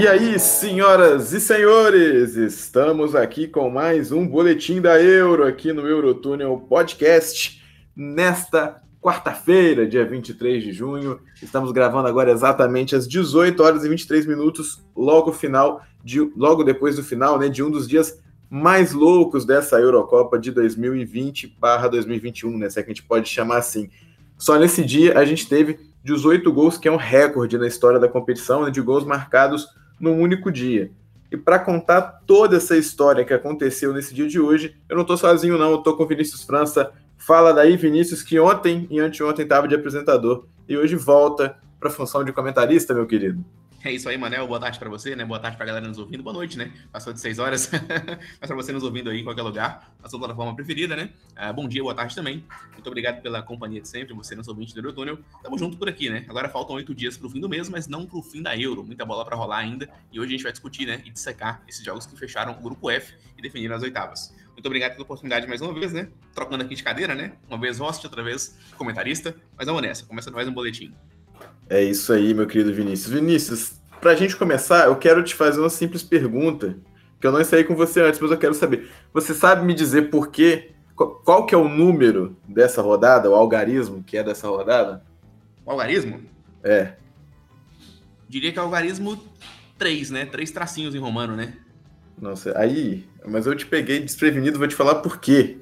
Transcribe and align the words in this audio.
E 0.00 0.08
aí, 0.08 0.40
senhoras 0.40 1.34
e 1.34 1.40
senhores, 1.42 2.34
estamos 2.34 3.14
aqui 3.14 3.46
com 3.46 3.68
mais 3.68 4.10
um 4.10 4.26
boletim 4.26 4.80
da 4.80 4.98
Euro 4.98 5.44
aqui 5.44 5.74
no 5.74 5.86
Eurotúnel 5.86 6.56
Podcast 6.66 7.62
nesta 7.94 8.82
quarta-feira, 8.98 9.86
dia 9.86 10.06
23 10.06 10.64
de 10.64 10.72
junho. 10.72 11.20
Estamos 11.42 11.70
gravando 11.70 12.08
agora 12.08 12.30
exatamente 12.30 12.96
às 12.96 13.06
18 13.06 13.62
horas 13.62 13.84
e 13.84 13.90
23 13.90 14.24
minutos, 14.24 14.82
logo 14.96 15.34
final 15.34 15.82
de 16.02 16.20
logo 16.34 16.64
depois 16.64 16.96
do 16.96 17.02
final, 17.02 17.38
né, 17.38 17.50
de 17.50 17.62
um 17.62 17.70
dos 17.70 17.86
dias 17.86 18.18
mais 18.48 18.94
loucos 18.94 19.44
dessa 19.44 19.78
Eurocopa 19.78 20.38
de 20.38 20.50
2020/2021, 20.50 22.56
né, 22.56 22.70
se 22.70 22.80
é 22.80 22.82
que 22.82 22.90
a 22.90 22.94
gente 22.94 23.06
pode 23.06 23.28
chamar 23.28 23.58
assim. 23.58 23.90
Só 24.38 24.58
nesse 24.58 24.82
dia 24.82 25.18
a 25.18 25.26
gente 25.26 25.46
teve 25.46 25.78
18 26.02 26.50
gols, 26.50 26.78
que 26.78 26.88
é 26.88 26.90
um 26.90 26.96
recorde 26.96 27.58
na 27.58 27.66
história 27.66 28.00
da 28.00 28.08
competição, 28.08 28.64
né, 28.64 28.70
de 28.70 28.80
gols 28.80 29.04
marcados 29.04 29.78
num 30.00 30.18
único 30.18 30.50
dia. 30.50 30.90
E 31.30 31.36
para 31.36 31.58
contar 31.58 32.22
toda 32.26 32.56
essa 32.56 32.76
história 32.76 33.24
que 33.24 33.34
aconteceu 33.34 33.92
nesse 33.92 34.12
dia 34.12 34.26
de 34.26 34.40
hoje, 34.40 34.74
eu 34.88 34.96
não 34.96 35.02
estou 35.02 35.16
sozinho 35.16 35.58
não, 35.58 35.70
eu 35.70 35.78
estou 35.78 35.96
com 35.96 36.06
Vinícius 36.06 36.42
França, 36.42 36.92
Fala 37.20 37.52
daí, 37.52 37.76
Vinícius, 37.76 38.22
que 38.22 38.40
ontem 38.40 38.86
e 38.90 38.98
anteontem 38.98 39.42
estava 39.42 39.68
de 39.68 39.74
apresentador 39.74 40.46
e 40.66 40.74
hoje 40.74 40.96
volta 40.96 41.54
para 41.78 41.90
a 41.90 41.92
função 41.92 42.24
de 42.24 42.32
comentarista, 42.32 42.94
meu 42.94 43.06
querido. 43.06 43.44
É 43.82 43.90
isso 43.90 44.10
aí, 44.10 44.18
Manel. 44.18 44.46
Boa 44.46 44.60
tarde 44.60 44.78
para 44.78 44.90
você, 44.90 45.16
né? 45.16 45.24
Boa 45.24 45.40
tarde 45.40 45.56
para 45.56 45.64
a 45.64 45.68
galera 45.68 45.88
nos 45.88 45.96
ouvindo. 45.96 46.22
Boa 46.22 46.34
noite, 46.34 46.58
né? 46.58 46.70
Passou 46.92 47.14
de 47.14 47.20
seis 47.20 47.38
horas. 47.38 47.70
Mas 48.38 48.46
para 48.46 48.54
você 48.54 48.72
nos 48.72 48.82
ouvindo 48.82 49.08
aí 49.08 49.20
em 49.20 49.24
qualquer 49.24 49.40
lugar, 49.40 49.90
a 50.02 50.08
sua 50.08 50.18
plataforma 50.18 50.54
preferida, 50.54 50.94
né? 50.94 51.08
Uh, 51.32 51.54
bom 51.54 51.66
dia, 51.66 51.82
boa 51.82 51.94
tarde 51.94 52.14
também. 52.14 52.44
Muito 52.74 52.86
obrigado 52.86 53.22
pela 53.22 53.42
companhia 53.42 53.80
de 53.80 53.88
sempre, 53.88 54.12
você, 54.12 54.34
nosso 54.34 54.50
ouvinte 54.50 54.74
do 54.74 54.80
Eurotúnel. 54.80 55.18
Tamo 55.42 55.58
junto 55.58 55.78
por 55.78 55.88
aqui, 55.88 56.10
né? 56.10 56.26
Agora 56.28 56.50
faltam 56.50 56.76
oito 56.76 56.94
dias 56.94 57.16
para 57.16 57.26
o 57.26 57.30
fim 57.30 57.40
do 57.40 57.48
mês, 57.48 57.70
mas 57.70 57.88
não 57.88 58.04
para 58.04 58.18
o 58.18 58.22
fim 58.22 58.42
da 58.42 58.54
Euro. 58.54 58.84
Muita 58.84 59.06
bola 59.06 59.24
para 59.24 59.34
rolar 59.34 59.58
ainda. 59.58 59.88
E 60.12 60.20
hoje 60.20 60.28
a 60.28 60.32
gente 60.32 60.42
vai 60.42 60.52
discutir, 60.52 60.84
né? 60.84 61.00
E 61.06 61.10
dissecar 61.10 61.62
esses 61.66 61.82
jogos 61.82 62.04
que 62.04 62.14
fecharam 62.18 62.52
o 62.52 62.62
grupo 62.62 62.90
F 62.90 63.14
e 63.38 63.40
definiram 63.40 63.74
as 63.74 63.82
oitavas. 63.82 64.34
Muito 64.52 64.66
obrigado 64.66 64.92
pela 64.92 65.04
oportunidade 65.04 65.46
mais 65.46 65.62
uma 65.62 65.72
vez, 65.72 65.90
né? 65.90 66.10
Trocando 66.34 66.62
aqui 66.62 66.74
de 66.74 66.82
cadeira, 66.82 67.14
né? 67.14 67.32
Uma 67.48 67.58
vez 67.58 67.78
host, 67.78 68.06
outra 68.06 68.22
vez 68.22 68.58
comentarista. 68.76 69.34
Mas 69.56 69.66
vamos 69.66 69.80
nessa, 69.80 70.04
começando 70.04 70.34
mais 70.34 70.46
um 70.46 70.52
boletim. 70.52 70.94
É 71.70 71.80
isso 71.80 72.12
aí, 72.12 72.34
meu 72.34 72.48
querido 72.48 72.74
Vinícius. 72.74 73.12
Vinícius, 73.12 73.72
pra 74.00 74.16
gente 74.16 74.36
começar, 74.36 74.86
eu 74.86 74.96
quero 74.96 75.22
te 75.22 75.36
fazer 75.36 75.60
uma 75.60 75.70
simples 75.70 76.02
pergunta, 76.02 76.76
que 77.20 77.26
eu 77.26 77.30
não 77.30 77.44
sei 77.44 77.62
com 77.62 77.76
você 77.76 78.02
antes, 78.02 78.18
mas 78.18 78.32
eu 78.32 78.36
quero 78.36 78.54
saber. 78.54 78.90
Você 79.14 79.32
sabe 79.32 79.64
me 79.64 79.72
dizer 79.72 80.10
por 80.10 80.32
quê? 80.32 80.72
Qual 80.96 81.46
que 81.46 81.54
é 81.54 81.58
o 81.58 81.68
número 81.68 82.36
dessa 82.46 82.82
rodada, 82.82 83.30
o 83.30 83.36
algarismo 83.36 84.02
que 84.02 84.16
é 84.18 84.24
dessa 84.24 84.48
rodada? 84.48 85.04
O 85.64 85.70
algarismo? 85.70 86.20
É. 86.64 86.94
Diria 88.28 88.52
que 88.52 88.58
é 88.58 88.62
o 88.62 88.64
algarismo 88.64 89.22
3, 89.78 90.10
né? 90.10 90.26
Três 90.26 90.50
tracinhos 90.50 90.92
em 90.92 90.98
romano, 90.98 91.36
né? 91.36 91.54
Nossa, 92.20 92.52
aí, 92.58 93.08
mas 93.24 93.46
eu 93.46 93.54
te 93.54 93.64
peguei 93.64 94.00
desprevenido, 94.00 94.58
vou 94.58 94.66
te 94.66 94.74
falar 94.74 94.96
por 94.96 95.18
quê. 95.18 95.58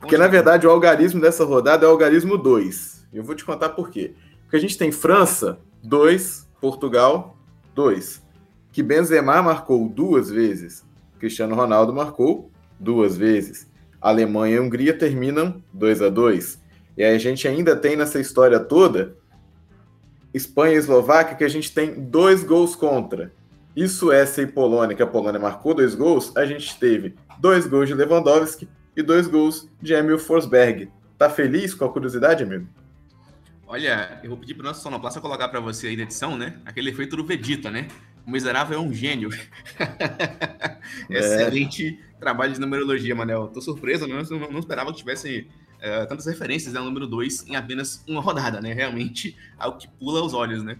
Porque, 0.00 0.18
na 0.18 0.26
verdade, 0.26 0.66
o 0.66 0.70
algarismo 0.70 1.20
dessa 1.20 1.44
rodada 1.44 1.86
é 1.86 1.88
o 1.88 1.92
algarismo 1.92 2.36
2. 2.36 3.06
Eu 3.14 3.22
vou 3.22 3.34
te 3.36 3.44
contar 3.44 3.70
por 3.70 3.90
quê. 3.90 4.12
Porque 4.46 4.56
a 4.56 4.60
gente 4.60 4.78
tem 4.78 4.92
França, 4.92 5.58
2, 5.82 6.48
Portugal, 6.60 7.36
2. 7.74 8.22
Que 8.70 8.80
Benzema 8.80 9.42
marcou 9.42 9.88
duas 9.88 10.30
vezes. 10.30 10.86
Cristiano 11.18 11.56
Ronaldo 11.56 11.92
marcou 11.92 12.48
duas 12.78 13.16
vezes. 13.16 13.68
Alemanha 14.00 14.56
e 14.56 14.60
Hungria 14.60 14.96
terminam 14.96 15.60
2 15.72 16.02
a 16.02 16.08
2 16.08 16.62
E 16.96 17.02
aí 17.02 17.14
a 17.14 17.18
gente 17.18 17.48
ainda 17.48 17.74
tem 17.74 17.96
nessa 17.96 18.20
história 18.20 18.60
toda 18.60 19.16
Espanha 20.32 20.74
e 20.74 20.76
Eslováquia 20.76 21.34
que 21.34 21.44
a 21.44 21.48
gente 21.48 21.72
tem 21.72 21.94
dois 21.94 22.44
gols 22.44 22.76
contra. 22.76 23.32
E 23.74 23.88
Suécia 23.88 24.42
e 24.42 24.46
Polônia, 24.46 24.94
que 24.94 25.02
a 25.02 25.06
Polônia 25.06 25.40
marcou 25.40 25.74
dois 25.74 25.94
gols, 25.94 26.34
a 26.36 26.46
gente 26.46 26.78
teve 26.78 27.16
dois 27.40 27.66
gols 27.66 27.88
de 27.88 27.94
Lewandowski 27.94 28.68
e 28.96 29.02
dois 29.02 29.26
gols 29.26 29.68
de 29.82 29.92
Emil 29.92 30.18
Forsberg. 30.18 30.88
Tá 31.18 31.28
feliz 31.28 31.74
com 31.74 31.84
a 31.84 31.92
curiosidade, 31.92 32.44
amigo? 32.44 32.68
Olha, 33.68 34.20
eu 34.22 34.30
vou 34.30 34.38
pedir 34.38 34.54
para 34.54 34.62
o 34.62 34.66
nosso 34.66 34.80
sonoplasta 34.80 35.20
colocar 35.20 35.48
para 35.48 35.58
você 35.58 35.88
aí 35.88 35.96
na 35.96 36.04
edição, 36.04 36.38
né? 36.38 36.54
Aquele 36.64 36.90
efeito 36.90 37.16
do 37.16 37.24
Vegeta, 37.24 37.68
né? 37.68 37.88
O 38.24 38.30
miserável 38.30 38.78
é 38.78 38.80
um 38.80 38.92
gênio. 38.92 39.30
É. 41.10 41.18
Excelente 41.18 41.98
trabalho 42.18 42.52
de 42.52 42.60
numerologia, 42.60 43.12
Manel. 43.12 43.48
Tô 43.48 43.60
surpreso, 43.60 44.06
não, 44.06 44.22
não 44.22 44.60
esperava 44.60 44.92
que 44.92 44.98
tivesse 44.98 45.48
uh, 45.78 46.06
tantas 46.08 46.26
referências 46.26 46.76
ao 46.76 46.84
número 46.84 47.08
2 47.08 47.48
em 47.48 47.56
apenas 47.56 48.04
uma 48.06 48.20
rodada, 48.20 48.60
né? 48.60 48.72
Realmente 48.72 49.36
algo 49.58 49.78
que 49.78 49.88
pula 49.88 50.22
os 50.22 50.32
olhos, 50.32 50.62
né? 50.62 50.78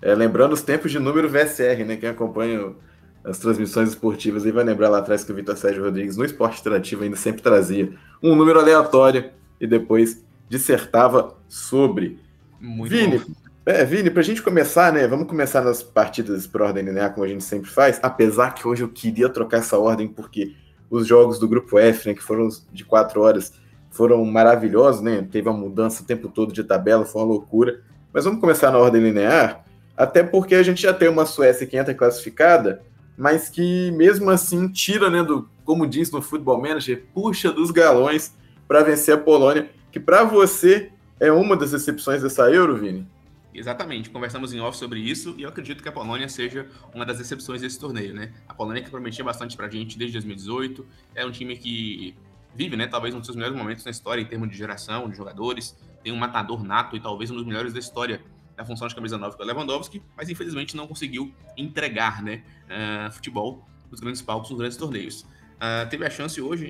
É, 0.00 0.14
lembrando 0.14 0.54
os 0.54 0.62
tempos 0.62 0.90
de 0.90 0.98
número 0.98 1.28
VSR, 1.28 1.84
né? 1.84 1.96
Quem 1.96 2.08
acompanha 2.08 2.74
as 3.22 3.38
transmissões 3.38 3.90
esportivas 3.90 4.46
aí 4.46 4.50
vai 4.50 4.64
lembrar 4.64 4.88
lá 4.88 4.98
atrás 4.98 5.24
que 5.24 5.30
o 5.30 5.34
Vitor 5.34 5.58
Sérgio 5.58 5.84
Rodrigues, 5.84 6.16
no 6.16 6.24
esporte 6.24 6.60
interativo, 6.60 7.04
ainda 7.04 7.16
sempre 7.16 7.42
trazia 7.42 7.92
um 8.22 8.34
número 8.34 8.58
aleatório 8.58 9.30
e 9.60 9.66
depois 9.66 10.24
dissertava 10.54 11.36
sobre. 11.48 12.18
Muito 12.60 12.90
Vini, 12.90 13.18
bom. 13.18 13.24
é, 13.66 13.84
Vini, 13.84 14.08
pra 14.08 14.22
gente 14.22 14.40
começar, 14.40 14.92
né? 14.92 15.06
Vamos 15.06 15.26
começar 15.26 15.62
nas 15.62 15.82
partidas 15.82 16.46
por 16.46 16.62
ordem 16.62 16.84
linear, 16.84 17.12
como 17.12 17.26
a 17.26 17.28
gente 17.28 17.42
sempre 17.42 17.68
faz. 17.68 17.98
Apesar 18.02 18.54
que 18.54 18.66
hoje 18.66 18.82
eu 18.82 18.88
queria 18.88 19.28
trocar 19.28 19.58
essa 19.58 19.76
ordem, 19.76 20.06
porque 20.06 20.54
os 20.88 21.06
jogos 21.06 21.38
do 21.38 21.48
grupo 21.48 21.78
F, 21.78 22.08
né, 22.08 22.14
que 22.14 22.22
foram 22.22 22.48
de 22.72 22.84
quatro 22.84 23.20
horas, 23.20 23.52
foram 23.90 24.24
maravilhosos, 24.24 25.02
né? 25.02 25.26
Teve 25.28 25.48
uma 25.48 25.58
mudança 25.58 26.02
o 26.02 26.06
tempo 26.06 26.28
todo 26.28 26.52
de 26.52 26.62
tabela, 26.62 27.04
foi 27.04 27.20
uma 27.20 27.28
loucura. 27.28 27.82
Mas 28.12 28.24
vamos 28.24 28.40
começar 28.40 28.70
na 28.70 28.78
ordem 28.78 29.02
linear. 29.02 29.64
Até 29.96 30.22
porque 30.22 30.54
a 30.54 30.62
gente 30.62 30.82
já 30.82 30.94
tem 30.94 31.08
uma 31.08 31.26
Suécia 31.26 31.66
que 31.66 31.76
entra 31.76 31.94
classificada, 31.94 32.82
mas 33.16 33.48
que 33.48 33.90
mesmo 33.92 34.30
assim 34.30 34.68
tira, 34.68 35.10
né, 35.10 35.22
do, 35.22 35.48
como 35.64 35.86
diz 35.86 36.10
no 36.12 36.22
Futebol 36.22 36.60
Manager, 36.60 37.04
puxa 37.12 37.50
dos 37.52 37.70
galões 37.70 38.34
para 38.66 38.82
vencer 38.82 39.14
a 39.14 39.18
Polônia, 39.18 39.68
que 39.94 40.00
para 40.00 40.24
você 40.24 40.90
é 41.20 41.30
uma 41.30 41.56
das 41.56 41.72
exceções 41.72 42.20
dessa 42.20 42.50
Euro, 42.50 42.76
Vini. 42.76 43.06
Exatamente, 43.54 44.10
conversamos 44.10 44.52
em 44.52 44.58
off 44.58 44.76
sobre 44.76 44.98
isso 44.98 45.36
e 45.38 45.44
eu 45.44 45.48
acredito 45.48 45.84
que 45.84 45.88
a 45.88 45.92
Polônia 45.92 46.28
seja 46.28 46.66
uma 46.92 47.06
das 47.06 47.20
exceções 47.20 47.60
desse 47.60 47.78
torneio, 47.78 48.12
né? 48.12 48.32
A 48.48 48.52
Polônia 48.52 48.82
que 48.82 48.90
prometia 48.90 49.24
bastante 49.24 49.56
pra 49.56 49.70
gente 49.70 49.96
desde 49.96 50.14
2018, 50.14 50.84
é 51.14 51.24
um 51.24 51.30
time 51.30 51.56
que 51.56 52.12
vive, 52.56 52.76
né, 52.76 52.88
talvez 52.88 53.14
um 53.14 53.18
dos 53.18 53.26
seus 53.28 53.36
melhores 53.36 53.56
momentos 53.56 53.84
na 53.84 53.92
história 53.92 54.20
em 54.20 54.24
termos 54.24 54.50
de 54.50 54.56
geração, 54.56 55.08
de 55.08 55.16
jogadores, 55.16 55.76
tem 56.02 56.12
um 56.12 56.16
matador 56.16 56.64
nato 56.64 56.96
e 56.96 57.00
talvez 57.00 57.30
um 57.30 57.36
dos 57.36 57.46
melhores 57.46 57.72
da 57.72 57.78
história 57.78 58.20
na 58.56 58.64
função 58.64 58.88
de 58.88 58.96
camisa 58.96 59.16
9 59.16 59.36
que 59.36 59.42
é 59.42 59.44
o 59.44 59.46
Lewandowski, 59.46 60.02
mas 60.16 60.28
infelizmente 60.28 60.76
não 60.76 60.88
conseguiu 60.88 61.32
entregar 61.56 62.20
né, 62.20 62.42
uh, 62.66 63.12
futebol 63.12 63.64
nos 63.92 64.00
grandes 64.00 64.22
palcos, 64.22 64.50
nos 64.50 64.58
grandes 64.58 64.76
torneios. 64.76 65.22
Uh, 65.22 65.88
teve 65.88 66.04
a 66.04 66.10
chance 66.10 66.40
hoje, 66.40 66.68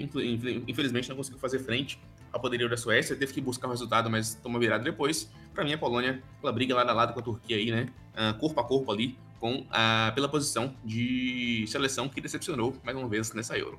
infelizmente 0.69 1.09
não 1.09 1.17
conseguiu 1.17 1.39
fazer 1.41 1.59
frente 1.61 1.99
ao 2.35 2.41
poderio 2.41 2.69
da 2.69 2.77
Suécia, 2.77 3.15
teve 3.15 3.33
que 3.33 3.41
buscar 3.41 3.69
o 3.69 3.71
resultado, 3.71 4.11
mas 4.11 4.35
tomou 4.35 4.61
virada 4.61 4.83
depois. 4.83 5.31
Para 5.55 5.63
mim, 5.63 5.73
a 5.73 5.79
Polônia, 5.79 6.21
ela 6.43 6.53
briga 6.53 6.75
lado 6.75 6.91
a 6.91 6.93
lado 6.93 7.15
com 7.15 7.21
a 7.21 7.23
Turquia 7.23 7.57
aí, 7.57 7.71
né? 7.71 7.89
Uh, 8.13 8.37
corpo 8.41 8.61
a 8.61 8.65
corpo 8.65 8.91
ali, 8.91 9.17
com 9.39 9.65
a, 9.71 10.11
pela 10.17 10.29
posição 10.29 10.75
de 10.85 11.65
seleção 11.69 12.09
que 12.09 12.21
decepcionou 12.21 12.75
mais 12.85 12.97
uma 12.97 13.09
vez 13.09 13.33
nessa 13.35 13.57
Euro. 13.57 13.79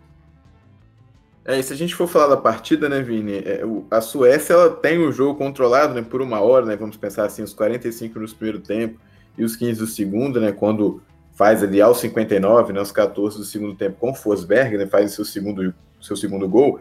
É, 1.44 1.60
e 1.60 1.64
se 1.64 1.74
a 1.74 1.76
gente 1.76 1.94
for 1.94 2.08
falar 2.08 2.28
da 2.28 2.38
partida, 2.38 2.88
né, 2.88 3.02
Vini? 3.02 3.40
É, 3.40 3.62
a 3.92 4.00
Suécia 4.00 4.54
ela 4.54 4.70
tem 4.70 5.00
o 5.00 5.12
jogo 5.12 5.38
controlado 5.38 5.94
né, 5.94 6.02
por 6.02 6.22
uma 6.22 6.40
hora, 6.40 6.66
né? 6.66 6.78
Vamos 6.78 6.96
pensar 6.96 7.26
assim, 7.26 7.44
os 7.44 7.54
45 7.54 8.18
no 8.18 8.28
primeiro 8.30 8.60
tempo 8.60 8.98
e 9.38 9.44
os 9.44 9.58
15 9.58 9.82
do 9.82 9.86
segundo, 9.86 10.40
né? 10.40 10.54
Quando 10.54 11.04
faz 11.34 11.62
ali 11.62 11.82
aos 11.82 11.98
59, 12.00 12.72
né, 12.72 12.82
os 12.82 12.94
14 12.94 13.38
do 13.38 13.44
segundo 13.44 13.76
tempo 13.76 13.98
com 14.00 14.12
o 14.12 14.16
Forsberg, 14.16 14.78
né? 14.78 14.88
Faz 14.88 15.12
seu 15.12 15.26
segundo, 15.26 15.76
seu 16.02 16.16
segundo 16.16 16.48
gol. 16.48 16.80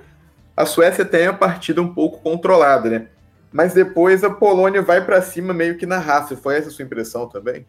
A 0.57 0.65
Suécia 0.65 1.05
tem 1.05 1.27
a 1.27 1.33
partida 1.33 1.83
um 1.83 1.93
pouco 1.93 2.21
controlada, 2.21 2.89
né? 2.89 3.09
Mas 3.53 3.75
depois 3.75 4.23
a 4.23 4.31
Polônia 4.31 4.83
vai 4.83 5.05
para 5.05 5.21
cima 5.23 5.53
meio 5.53 5.77
que 5.77 5.87
na 5.87 5.99
raça. 5.99 6.37
Foi 6.37 6.57
essa 6.57 6.69
a 6.69 6.73
sua 6.73 6.85
impressão 6.85 7.29
também? 7.29 7.67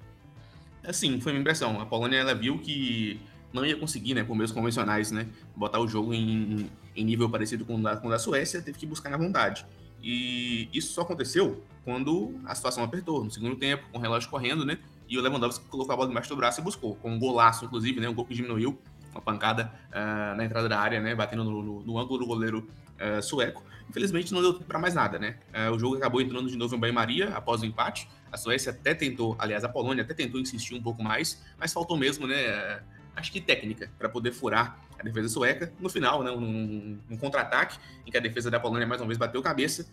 É, 0.84 0.94
sim, 0.94 1.20
foi 1.20 1.32
minha 1.32 1.42
impressão. 1.42 1.80
A 1.82 1.86
Polônia 1.86 2.18
ela 2.18 2.36
viu 2.36 2.60
que 2.60 3.20
não 3.52 3.66
ia 3.66 3.76
conseguir, 3.76 4.14
né, 4.14 4.24
com 4.24 4.36
meios 4.36 4.52
convencionais, 4.52 5.12
né, 5.12 5.26
botar 5.56 5.80
o 5.80 5.88
jogo 5.88 6.14
em, 6.14 6.70
em 6.96 7.06
nível 7.06 7.30
parecido 7.30 7.66
com 7.66 7.76
o, 7.76 7.82
da, 7.82 7.96
com 7.96 8.08
o 8.08 8.12
da 8.12 8.20
Suécia, 8.20 8.62
teve 8.62 8.78
que 8.78 8.86
buscar 8.86 9.10
na 9.10 9.18
vontade. 9.18 9.66
E 10.04 10.70
isso 10.74 10.94
só 10.94 11.02
aconteceu 11.02 11.64
quando 11.84 12.36
a 12.46 12.54
situação 12.54 12.84
apertou, 12.84 13.24
no 13.24 13.32
segundo 13.32 13.56
tempo, 13.56 13.86
com 13.92 13.98
o 13.98 14.02
relógio 14.02 14.30
correndo, 14.30 14.66
né, 14.66 14.78
e 15.08 15.18
o 15.18 15.22
Lewandowski 15.22 15.66
colocou 15.70 15.94
a 15.94 15.96
bola 15.96 16.10
debaixo 16.10 16.30
do 16.30 16.36
braço 16.36 16.60
e 16.60 16.64
buscou, 16.64 16.96
com 16.96 17.12
um 17.12 17.18
golaço, 17.18 17.66
inclusive, 17.66 18.00
né, 18.00 18.10
um 18.10 18.14
gol 18.14 18.26
que 18.26 18.34
diminuiu 18.34 18.78
uma 19.16 19.22
pancada 19.22 19.72
uh, 19.90 20.36
na 20.36 20.44
entrada 20.44 20.68
da 20.68 20.78
área, 20.78 21.00
né? 21.00 21.16
Batendo 21.16 21.44
no, 21.44 21.64
no, 21.64 21.84
no 21.84 21.98
ângulo 21.98 22.20
do 22.20 22.26
goleiro 22.26 22.68
uh, 23.00 23.22
sueco. 23.22 23.64
Infelizmente 23.90 24.34
não 24.34 24.42
deu 24.42 24.56
para 24.56 24.78
mais 24.78 24.94
nada, 24.94 25.18
né? 25.18 25.38
Uh, 25.54 25.74
o 25.74 25.80
jogo 25.80 25.96
acabou 25.96 26.22
entrando 26.22 26.50
de 26.50 26.58
novo 26.58 26.76
em 26.76 26.80
banho-maria 26.80 27.30
após 27.30 27.62
o 27.62 27.66
empate. 27.66 28.10
A 28.32 28.38
Suécia 28.38 28.72
até 28.72 28.94
tentou, 28.94 29.36
aliás, 29.40 29.64
a 29.64 29.70
Polônia 29.70 30.04
até 30.04 30.14
tentou 30.14 30.42
insistir 30.42 30.76
um 30.76 30.82
pouco 30.82 31.02
mais, 31.02 31.42
mas 31.58 31.72
faltou 31.72 31.96
mesmo, 31.96 32.28
né? 32.28 32.82
Acho 33.16 33.32
que 33.32 33.40
técnica 33.40 33.90
para 33.98 34.10
poder 34.10 34.34
furar 34.34 34.78
a 35.00 35.04
defesa 35.04 35.30
sueca. 35.30 35.72
No 35.80 35.88
final, 35.88 36.22
né, 36.22 36.32
um, 36.32 37.00
um 37.10 37.18
contra-ataque 37.18 37.78
em 38.06 38.12
que 38.12 38.18
a 38.18 38.20
defesa 38.20 38.52
da 38.52 38.60
Polônia 38.60 38.86
mais 38.86 39.00
uma 39.00 39.08
vez 39.08 39.18
bateu 39.18 39.42
cabeça, 39.42 39.88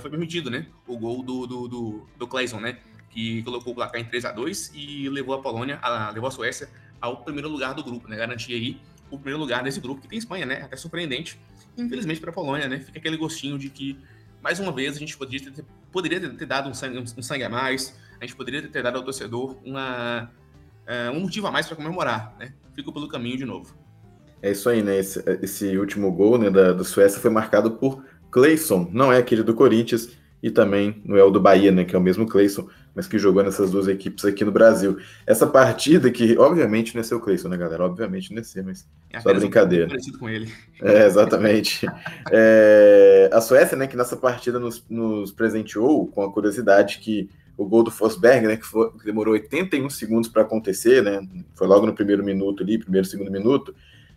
foi 0.00 0.10
permitido, 0.10 0.48
né? 0.48 0.66
O 0.86 0.96
gol 0.96 1.24
do, 1.24 1.44
do, 1.44 1.66
do, 1.66 2.06
do 2.16 2.28
Clayson, 2.28 2.60
né? 2.60 2.78
Que 3.08 3.42
colocou 3.42 3.72
o 3.72 3.74
placar 3.74 4.00
em 4.00 4.04
3 4.04 4.26
a 4.26 4.30
2 4.30 4.70
e 4.72 5.08
levou 5.08 5.34
a 5.34 5.42
Polônia, 5.42 5.80
a, 5.82 6.10
levou 6.10 6.28
a 6.28 6.30
Suécia 6.30 6.68
ao 7.00 7.18
primeiro 7.18 7.48
lugar 7.48 7.74
do 7.74 7.82
grupo, 7.82 8.08
né? 8.08 8.16
Garantia 8.16 8.56
aí 8.56 8.78
o 9.10 9.16
primeiro 9.16 9.40
lugar 9.40 9.62
desse 9.62 9.80
grupo 9.80 10.00
que 10.00 10.08
tem 10.08 10.18
Espanha, 10.18 10.46
né? 10.46 10.62
Até 10.62 10.76
surpreendente. 10.76 11.38
Infelizmente 11.76 12.20
para 12.20 12.30
a 12.30 12.32
Polônia, 12.32 12.68
né? 12.68 12.80
Fica 12.80 12.98
aquele 12.98 13.16
gostinho 13.16 13.58
de 13.58 13.68
que 13.70 13.98
mais 14.42 14.58
uma 14.58 14.72
vez 14.72 14.96
a 14.96 14.98
gente 14.98 15.16
poderia 15.16 15.50
ter, 15.50 15.64
poderia 15.92 16.30
ter 16.30 16.46
dado 16.46 16.68
um 16.68 16.74
sangue, 16.74 16.98
um 16.98 17.22
sangue, 17.22 17.44
a 17.44 17.48
mais, 17.48 17.96
a 18.20 18.24
gente 18.24 18.36
poderia 18.36 18.66
ter 18.66 18.82
dado 18.82 18.96
ao 18.96 19.04
torcedor 19.04 19.56
uma, 19.64 20.30
uh, 20.86 21.16
um 21.16 21.20
motivo 21.20 21.46
a 21.46 21.50
mais 21.50 21.66
para 21.66 21.76
comemorar, 21.76 22.34
né? 22.38 22.52
Fico 22.74 22.92
pelo 22.92 23.08
caminho 23.08 23.36
de 23.36 23.44
novo. 23.44 23.74
É 24.42 24.50
isso 24.52 24.68
aí, 24.68 24.82
né? 24.82 24.98
Esse, 24.98 25.22
esse 25.42 25.76
último 25.76 26.10
gol 26.12 26.38
né, 26.38 26.50
da, 26.50 26.82
Suécia 26.82 27.20
foi 27.20 27.30
marcado 27.30 27.72
por 27.72 28.04
Clayson, 28.30 28.88
não 28.92 29.12
é 29.12 29.18
aquele 29.18 29.42
do 29.42 29.54
Corinthians, 29.54 30.10
e 30.42 30.50
também 30.50 31.02
é 31.08 31.22
o 31.22 31.30
do 31.30 31.40
Bahia, 31.40 31.70
né? 31.70 31.84
Que 31.84 31.94
é 31.94 31.98
o 31.98 32.02
mesmo 32.02 32.26
Clayson, 32.26 32.68
mas 32.94 33.06
que 33.06 33.18
jogou 33.18 33.42
nessas 33.42 33.70
duas 33.70 33.88
equipes 33.88 34.24
aqui 34.24 34.44
no 34.44 34.50
Brasil. 34.50 34.98
Essa 35.26 35.46
partida 35.46 36.10
que, 36.10 36.36
obviamente, 36.38 36.94
não 36.94 37.00
é 37.00 37.04
seu 37.04 37.20
Cleison, 37.20 37.48
né, 37.48 37.56
galera? 37.56 37.84
Obviamente 37.84 38.32
não 38.32 38.40
é 38.40 38.42
ser, 38.42 38.64
mas 38.64 38.88
é 39.10 39.20
só 39.20 39.32
brincadeira. 39.34 39.86
Um 39.86 39.88
parecido 39.88 40.18
com 40.18 40.28
ele. 40.28 40.50
É, 40.82 41.04
exatamente. 41.04 41.86
é, 42.32 43.28
a 43.32 43.40
Suécia, 43.40 43.76
né, 43.76 43.86
que 43.86 43.96
nessa 43.96 44.16
partida 44.16 44.58
nos, 44.58 44.84
nos, 44.88 45.30
presenteou 45.30 46.06
com 46.06 46.22
a 46.22 46.32
curiosidade 46.32 46.98
que 46.98 47.28
o 47.56 47.66
gol 47.66 47.82
do 47.82 47.90
Fosberg, 47.90 48.46
né, 48.46 48.56
que, 48.56 48.64
foi, 48.64 48.90
que 48.92 49.04
demorou 49.04 49.34
81 49.34 49.90
segundos 49.90 50.30
para 50.30 50.42
acontecer, 50.42 51.02
né, 51.02 51.20
foi 51.54 51.66
logo 51.66 51.84
no 51.84 51.94
primeiro 51.94 52.24
minuto 52.24 52.62
ali, 52.62 52.78
primeiro, 52.78 53.06
segundo 53.06 53.30
minuto, 53.30 53.74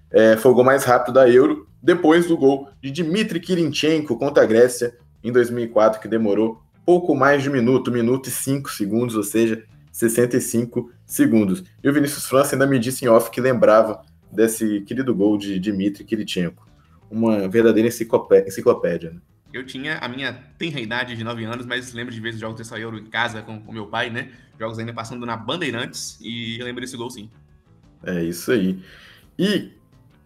é, 0.09 0.37
foi 0.37 0.51
o 0.51 0.55
gol 0.55 0.63
mais 0.63 0.85
rápido 0.85 1.15
da 1.15 1.27
Euro, 1.27 1.67
depois 1.81 2.27
do 2.27 2.37
gol 2.37 2.69
de 2.81 2.89
Dmitry 2.91 3.41
Kirinchenko 3.41 4.17
contra 4.17 4.43
a 4.43 4.45
Grécia 4.45 4.95
em 5.23 5.31
2004, 5.31 6.01
que 6.01 6.07
demorou 6.07 6.61
pouco 6.85 7.15
mais 7.15 7.41
de 7.41 7.49
um 7.49 7.53
minuto, 7.53 7.89
um 7.89 7.93
minuto 7.93 8.27
e 8.27 8.31
cinco 8.31 8.69
segundos, 8.69 9.15
ou 9.15 9.23
seja, 9.23 9.63
65 9.91 10.91
segundos. 11.05 11.63
E 11.83 11.89
o 11.89 11.93
Vinícius 11.93 12.25
França 12.25 12.55
ainda 12.55 12.67
me 12.67 12.79
disse 12.79 13.05
em 13.05 13.07
off 13.07 13.29
que 13.29 13.39
lembrava 13.39 14.01
desse 14.31 14.81
querido 14.81 15.13
gol 15.13 15.37
de 15.37 15.59
Dmitry 15.59 16.03
Kiritchenko. 16.03 16.67
Uma 17.09 17.47
verdadeira 17.47 17.87
enciclopédia. 17.87 19.11
Né? 19.11 19.19
Eu 19.53 19.63
tinha 19.63 19.99
a 19.99 20.07
minha 20.07 20.33
tenra 20.57 20.79
idade 20.79 21.15
de 21.15 21.23
9 21.23 21.43
anos, 21.45 21.65
mas 21.65 21.93
lembro 21.93 22.11
de 22.11 22.19
ver 22.19 22.33
os 22.33 22.39
jogos 22.39 22.57
dessa 22.57 22.79
Euro 22.79 22.97
em 22.97 23.05
casa 23.05 23.43
com 23.43 23.57
o 23.67 23.71
meu 23.71 23.85
pai, 23.85 24.09
né? 24.09 24.31
Jogos 24.59 24.79
ainda 24.79 24.91
passando 24.91 25.27
na 25.27 25.37
Bandeirantes, 25.37 26.17
e 26.19 26.59
eu 26.59 26.65
lembro 26.65 26.81
desse 26.81 26.97
gol 26.97 27.11
sim. 27.11 27.29
É 28.03 28.23
isso 28.23 28.51
aí. 28.51 28.79
E 29.37 29.71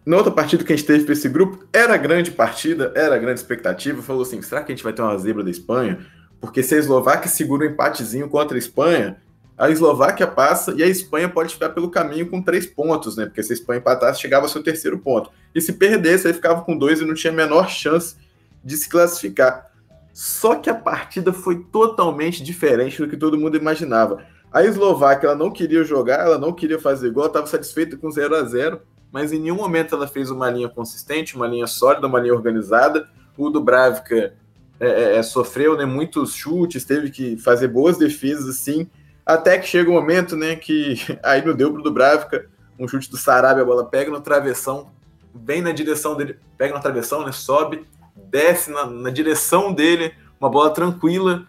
na 0.08 0.16
outra 0.16 0.32
partida 0.32 0.64
que 0.64 0.72
a 0.72 0.76
gente 0.76 0.86
teve 0.86 1.04
para 1.04 1.12
esse 1.12 1.28
grupo, 1.28 1.66
era 1.70 1.94
grande 1.98 2.30
partida, 2.30 2.90
era 2.94 3.18
grande 3.18 3.40
expectativa. 3.40 4.00
Falou 4.00 4.22
assim: 4.22 4.40
será 4.40 4.62
que 4.62 4.72
a 4.72 4.74
gente 4.74 4.82
vai 4.82 4.94
ter 4.94 5.02
uma 5.02 5.18
zebra 5.18 5.44
da 5.44 5.50
Espanha? 5.50 5.98
Porque 6.40 6.62
se 6.62 6.74
a 6.74 6.78
Eslováquia 6.78 7.28
segura 7.28 7.66
um 7.66 7.70
empatezinho 7.70 8.26
contra 8.26 8.56
a 8.56 8.58
Espanha, 8.58 9.18
a 9.56 9.68
Eslováquia 9.68 10.26
passa 10.26 10.72
e 10.74 10.82
a 10.82 10.86
Espanha 10.86 11.28
pode 11.28 11.52
ficar 11.52 11.68
pelo 11.70 11.90
caminho 11.90 12.26
com 12.30 12.40
três 12.40 12.64
pontos, 12.64 13.18
né? 13.18 13.26
Porque 13.26 13.42
se 13.42 13.52
a 13.52 13.56
Espanha 13.56 13.80
empatasse, 13.80 14.22
chegava 14.22 14.46
ao 14.46 14.48
seu 14.48 14.62
terceiro 14.62 14.98
ponto. 14.98 15.30
E 15.54 15.60
se 15.60 15.74
perdesse, 15.74 16.26
aí 16.26 16.32
ficava 16.32 16.62
com 16.62 16.74
dois 16.74 17.02
e 17.02 17.04
não 17.04 17.12
tinha 17.12 17.30
a 17.30 17.36
menor 17.36 17.68
chance 17.68 18.16
de 18.64 18.78
se 18.78 18.88
classificar. 18.88 19.70
Só 20.14 20.54
que 20.54 20.70
a 20.70 20.74
partida 20.74 21.34
foi 21.34 21.66
totalmente 21.70 22.42
diferente 22.42 22.96
do 22.96 23.08
que 23.08 23.16
todo 23.16 23.36
mundo 23.36 23.58
imaginava. 23.58 24.24
A 24.50 24.64
Eslováquia 24.64 25.26
ela 25.26 25.36
não 25.36 25.50
queria 25.50 25.84
jogar, 25.84 26.24
ela 26.24 26.38
não 26.38 26.54
queria 26.54 26.78
fazer 26.78 27.10
gol, 27.10 27.26
estava 27.26 27.46
satisfeita 27.46 27.94
com 27.94 28.10
0 28.10 28.36
a 28.36 28.44
0 28.44 28.80
mas 29.12 29.32
em 29.32 29.38
nenhum 29.38 29.56
momento 29.56 29.94
ela 29.94 30.06
fez 30.06 30.30
uma 30.30 30.50
linha 30.50 30.68
consistente, 30.68 31.36
uma 31.36 31.46
linha 31.46 31.66
sólida, 31.66 32.06
uma 32.06 32.20
linha 32.20 32.34
organizada. 32.34 33.08
O 33.36 33.50
Dubravka 33.50 34.34
é, 34.80 34.86
é, 34.86 35.16
é, 35.16 35.22
sofreu 35.22 35.76
né, 35.76 35.84
muitos 35.84 36.34
chutes, 36.34 36.84
teve 36.84 37.10
que 37.10 37.36
fazer 37.36 37.68
boas 37.68 37.96
defesas 37.96 38.48
assim, 38.48 38.88
até 39.24 39.58
que 39.58 39.66
chega 39.66 39.90
o 39.90 39.92
um 39.92 39.96
momento 39.96 40.36
né, 40.36 40.56
que 40.56 40.96
aí 41.22 41.44
não 41.44 41.54
deu 41.54 41.72
para 41.72 41.80
o 41.80 41.82
Dubravka, 41.82 42.46
um 42.78 42.86
chute 42.86 43.10
do 43.10 43.16
Sarabia, 43.16 43.62
a 43.62 43.66
bola 43.66 43.84
pega 43.84 44.10
no 44.10 44.20
travessão, 44.20 44.90
vem 45.34 45.60
na 45.60 45.72
direção 45.72 46.16
dele, 46.16 46.38
pega 46.56 46.74
na 46.74 46.80
travessão, 46.80 47.24
né, 47.24 47.32
sobe, 47.32 47.86
desce 48.14 48.70
na, 48.70 48.86
na 48.86 49.10
direção 49.10 49.72
dele, 49.72 50.12
uma 50.40 50.48
bola 50.48 50.70
tranquila, 50.70 51.46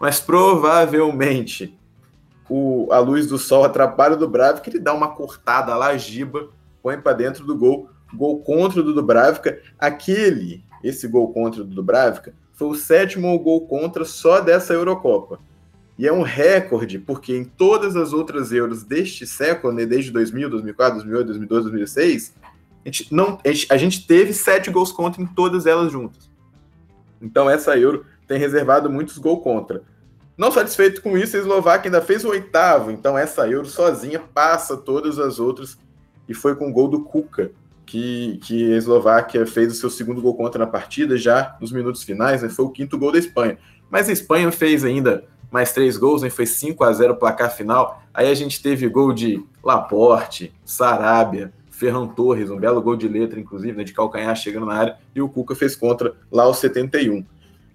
mas 0.00 0.18
provavelmente 0.18 1.78
o, 2.48 2.88
a 2.90 2.98
luz 2.98 3.28
do 3.28 3.38
sol 3.38 3.64
atrapalha 3.64 4.14
o 4.14 4.18
Dubravka, 4.18 4.68
ele 4.68 4.80
dá 4.80 4.92
uma 4.92 5.14
cortada 5.14 5.74
lá, 5.76 5.96
giba, 5.96 6.48
põe 6.82 7.00
para 7.00 7.12
dentro 7.12 7.44
do 7.44 7.56
gol, 7.56 7.88
gol 8.12 8.40
contra 8.40 8.82
do 8.82 8.92
Dubravka, 8.92 9.60
aquele, 9.78 10.64
esse 10.82 11.06
gol 11.06 11.32
contra 11.32 11.62
do 11.62 11.74
Dubravka, 11.74 12.34
foi 12.52 12.68
o 12.68 12.74
sétimo 12.74 13.38
gol 13.38 13.66
contra 13.66 14.04
só 14.04 14.40
dessa 14.40 14.74
Eurocopa. 14.74 15.38
E 15.98 16.06
é 16.06 16.12
um 16.12 16.22
recorde, 16.22 16.98
porque 16.98 17.36
em 17.36 17.44
todas 17.44 17.96
as 17.96 18.12
outras 18.12 18.50
Euros 18.50 18.82
deste 18.82 19.26
século, 19.26 19.72
né, 19.72 19.86
desde 19.86 20.10
2000, 20.10 20.50
2004, 20.50 20.94
2008, 20.94 21.26
2012, 21.26 21.62
2006, 21.64 22.34
a 22.84 22.88
gente, 22.88 23.14
não, 23.14 23.38
a 23.44 23.48
gente, 23.48 23.66
a 23.72 23.76
gente 23.76 24.06
teve 24.06 24.32
sete 24.32 24.70
gols 24.70 24.90
contra 24.90 25.22
em 25.22 25.26
todas 25.26 25.66
elas 25.66 25.92
juntas. 25.92 26.30
Então 27.20 27.48
essa 27.48 27.76
Euro 27.76 28.04
tem 28.26 28.38
reservado 28.38 28.90
muitos 28.90 29.18
gols 29.18 29.42
contra. 29.42 29.82
Não 30.36 30.50
satisfeito 30.50 31.02
com 31.02 31.16
isso, 31.16 31.36
a 31.36 31.40
Eslováquia 31.40 31.88
ainda 31.88 32.00
fez 32.00 32.24
o 32.24 32.30
oitavo, 32.30 32.90
então 32.90 33.16
essa 33.16 33.46
Euro 33.46 33.66
sozinha 33.66 34.18
passa 34.18 34.76
todas 34.76 35.18
as 35.18 35.38
outras 35.38 35.78
e 36.32 36.34
foi 36.34 36.56
com 36.56 36.68
o 36.68 36.72
gol 36.72 36.88
do 36.88 37.00
Kuka, 37.00 37.52
que, 37.84 38.38
que 38.42 38.72
a 38.72 38.76
Eslováquia 38.78 39.46
fez 39.46 39.70
o 39.70 39.76
seu 39.76 39.90
segundo 39.90 40.22
gol 40.22 40.34
contra 40.34 40.58
na 40.58 40.66
partida, 40.66 41.16
já 41.16 41.56
nos 41.60 41.70
minutos 41.70 42.02
finais, 42.02 42.42
né? 42.42 42.48
Foi 42.48 42.64
o 42.64 42.70
quinto 42.70 42.98
gol 42.98 43.12
da 43.12 43.18
Espanha. 43.18 43.58
Mas 43.90 44.08
a 44.08 44.12
Espanha 44.12 44.50
fez 44.50 44.82
ainda 44.82 45.24
mais 45.50 45.74
três 45.74 45.98
gols, 45.98 46.22
né? 46.22 46.30
Foi 46.30 46.46
5 46.46 46.82
a 46.82 46.90
0 46.90 47.12
o 47.12 47.16
placar 47.16 47.54
final. 47.54 48.02
Aí 48.14 48.30
a 48.30 48.34
gente 48.34 48.62
teve 48.62 48.88
gol 48.88 49.12
de 49.12 49.44
Laporte, 49.62 50.54
Sarabia, 50.64 51.52
Ferran 51.70 52.06
Torres, 52.06 52.48
um 52.48 52.58
belo 52.58 52.80
gol 52.80 52.96
de 52.96 53.06
letra, 53.06 53.38
inclusive, 53.38 53.76
né, 53.76 53.84
de 53.84 53.92
calcanhar 53.92 54.34
chegando 54.34 54.64
na 54.64 54.74
área, 54.74 54.96
e 55.14 55.20
o 55.20 55.28
Cuca 55.28 55.54
fez 55.54 55.76
contra 55.76 56.14
lá 56.30 56.44
aos 56.44 56.58
71. 56.58 57.26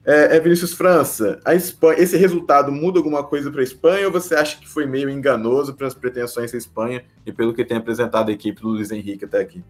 É, 0.07 0.37
é 0.37 0.39
Vinícius 0.39 0.71
França, 0.71 1.37
a 1.43 1.53
Espanha, 1.53 1.99
esse 1.99 2.15
resultado 2.15 2.71
muda 2.71 2.97
alguma 2.97 3.25
coisa 3.25 3.51
para 3.51 3.59
a 3.59 3.63
Espanha 3.63 4.05
ou 4.05 4.11
você 4.11 4.35
acha 4.35 4.57
que 4.57 4.65
foi 4.65 4.85
meio 4.85 5.09
enganoso 5.09 5.73
para 5.73 5.85
as 5.85 5.93
pretensões 5.93 6.49
da 6.53 6.57
Espanha 6.57 7.03
e 7.25 7.33
pelo 7.33 7.53
que 7.53 7.65
tem 7.65 7.75
apresentado 7.75 8.29
a 8.29 8.31
equipe 8.31 8.61
do 8.61 8.69
Luiz 8.69 8.89
Henrique 8.89 9.25
até 9.25 9.41
aqui? 9.41 9.61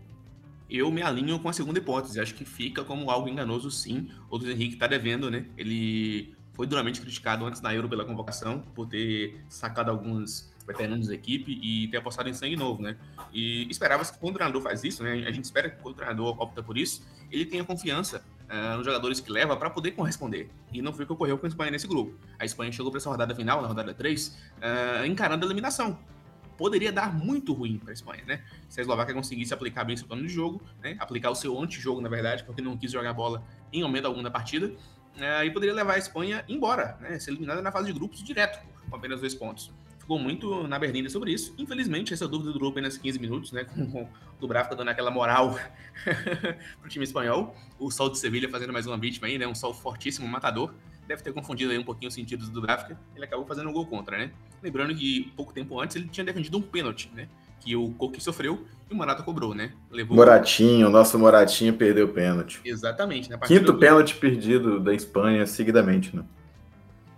eu 0.70 0.92
me 0.92 1.02
alinho 1.02 1.40
com 1.40 1.50
a 1.50 1.54
segunda 1.54 1.80
hipótese. 1.80 2.20
Acho 2.20 2.36
que 2.36 2.46
fica 2.46 2.84
como 2.84 3.10
algo 3.10 3.28
enganoso, 3.30 3.72
sim. 3.72 4.10
O 4.30 4.38
Luiz 4.38 4.50
Henrique 4.50 4.74
está 4.74 4.86
devendo, 4.86 5.32
né? 5.32 5.46
Ele 5.58 6.36
foi 6.54 6.68
duramente 6.68 7.00
criticado 7.00 7.46
antes 7.46 7.62
da 7.62 7.74
Euro 7.74 7.88
pela 7.88 8.04
convocação, 8.04 8.60
por 8.76 8.88
ter 8.88 9.44
sacado 9.48 9.90
alguns 9.90 10.52
veteranos 10.68 11.08
da 11.08 11.14
equipe 11.14 11.58
e 11.64 11.88
ter 11.88 11.98
apostado 11.98 12.28
em 12.28 12.34
sangue 12.34 12.58
novo, 12.58 12.82
né? 12.82 12.98
E 13.32 13.68
esperava-se 13.70 14.12
que 14.12 14.20
quando 14.20 14.36
o 14.36 14.38
treinador 14.38 14.62
faz 14.62 14.84
isso, 14.84 15.02
né? 15.02 15.24
A 15.26 15.32
gente 15.32 15.46
espera 15.46 15.70
que 15.70 15.82
quando 15.82 15.96
o 15.96 15.98
treinador 15.98 16.36
opta 16.42 16.62
por 16.62 16.78
isso, 16.78 17.08
ele 17.32 17.46
tenha 17.46 17.64
confiança 17.64 18.24
uh, 18.50 18.78
nos 18.78 18.86
jogadores 18.86 19.20
que 19.20 19.32
leva 19.32 19.56
para 19.56 19.70
poder 19.70 19.92
corresponder. 19.92 20.50
E 20.72 20.82
não 20.82 20.94
foi 20.94 21.04
o 21.04 21.08
que 21.08 21.14
ocorreu 21.14 21.38
com 21.38 21.46
a 21.46 21.50
Espanha 21.50 21.72
nesse 21.72 21.88
grupo. 21.88 22.18
A 22.40 22.46
Espanha 22.46 22.72
chegou 22.72 22.92
para 22.92 23.00
essa 23.00 23.10
rodada 23.10 23.34
final, 23.36 23.62
na 23.62 23.68
rodada 23.68 23.94
3, 23.94 24.28
uh, 24.28 24.34
eh, 24.62 25.08
encarando 25.08 25.46
a 25.46 25.48
eliminação 25.48 25.98
poderia 26.58 26.92
dar 26.92 27.14
muito 27.14 27.54
ruim 27.54 27.78
para 27.78 27.92
a 27.92 27.94
Espanha, 27.94 28.24
né? 28.26 28.42
Se 28.68 28.80
a 28.80 28.82
Eslováquia 28.82 29.14
conseguisse 29.14 29.54
aplicar 29.54 29.84
bem 29.84 29.96
seu 29.96 30.08
plano 30.08 30.24
de 30.24 30.30
jogo, 30.30 30.62
né? 30.82 30.98
aplicar 31.00 31.30
o 31.30 31.36
seu 31.36 31.58
antijogo, 31.62 32.02
na 32.02 32.10
verdade, 32.10 32.44
porque 32.44 32.62
não 32.62 32.76
quis 32.76 32.92
jogar 32.92 33.14
bola 33.14 33.44
em 33.72 33.84
momento 33.84 34.06
algum 34.06 34.24
da 34.24 34.32
partida, 34.32 34.74
é, 35.20 35.46
e 35.46 35.52
poderia 35.52 35.76
levar 35.76 35.94
a 35.94 35.98
Espanha 35.98 36.44
embora, 36.48 36.98
né? 37.00 37.20
Ser 37.20 37.32
eliminada 37.32 37.62
na 37.62 37.72
fase 37.72 37.88
de 37.88 37.94
grupos 37.94 38.24
direto, 38.24 38.60
com 38.90 38.96
apenas 38.96 39.20
dois 39.20 39.36
pontos. 39.36 39.72
Ficou 40.08 40.18
muito 40.18 40.66
na 40.70 40.80
berlinda 40.80 41.10
sobre 41.10 41.34
isso. 41.34 41.54
Infelizmente, 41.58 42.14
essa 42.14 42.26
dúvida 42.30 42.54
durou 42.54 42.70
apenas 42.70 42.98
15 42.98 43.20
minutos, 43.20 43.52
né? 43.52 43.66
Com, 43.66 43.92
com 43.92 44.04
o 44.04 44.10
Dubravka 44.40 44.74
dando 44.74 44.88
aquela 44.88 45.12
moral 45.12 45.60
pro 46.80 46.90
time 46.90 47.04
espanhol. 47.04 47.54
O 47.78 47.92
Sol 47.92 48.10
de 48.10 48.18
Sevilha 48.18 48.50
fazendo 48.50 48.72
mais 48.72 48.88
uma 48.88 48.98
vítima 48.98 49.28
aí, 49.28 49.38
né? 49.38 49.46
Um 49.46 49.54
Sol 49.54 49.74
fortíssimo, 49.74 50.26
matador 50.26 50.74
deve 51.08 51.24
ter 51.24 51.34
confundido 51.34 51.72
aí 51.72 51.78
um 51.78 51.84
pouquinho 51.84 52.10
os 52.10 52.14
sentidos 52.14 52.50
do 52.50 52.56
Dubravka, 52.56 53.00
ele 53.16 53.26
acabou 53.26 53.46
fazendo 53.46 53.70
um 53.70 53.74
gol 53.74 53.86
contra, 53.86 54.18
né? 54.18 54.32
Lembrando 54.62 54.94
que 54.94 55.32
pouco 55.36 55.54
tempo 55.54 55.80
antes 55.80 55.96
ele 55.96 56.08
tinha 56.10 56.24
defendido 56.24 56.58
um 56.58 56.62
pênalti, 56.62 57.10
né? 57.16 57.28
Que 57.60 57.76
o 57.76 57.92
Koki 57.92 58.22
sofreu 58.22 58.66
e 58.90 58.94
o 58.94 58.98
Morata 58.98 59.24
cobrou, 59.24 59.56
né? 59.56 59.72
Levou... 59.90 60.16
Moratinho, 60.16 60.88
o 60.88 60.90
nosso 60.90 61.18
Moratinho 61.18 61.74
perdeu 61.74 62.06
o 62.06 62.10
pênalti. 62.10 62.60
Exatamente. 62.64 63.30
Né? 63.30 63.38
Quinto 63.46 63.72
do... 63.72 63.80
pênalti 63.80 64.16
perdido 64.16 64.80
da 64.80 64.94
Espanha 64.94 65.46
seguidamente, 65.48 66.16
né? 66.16 66.24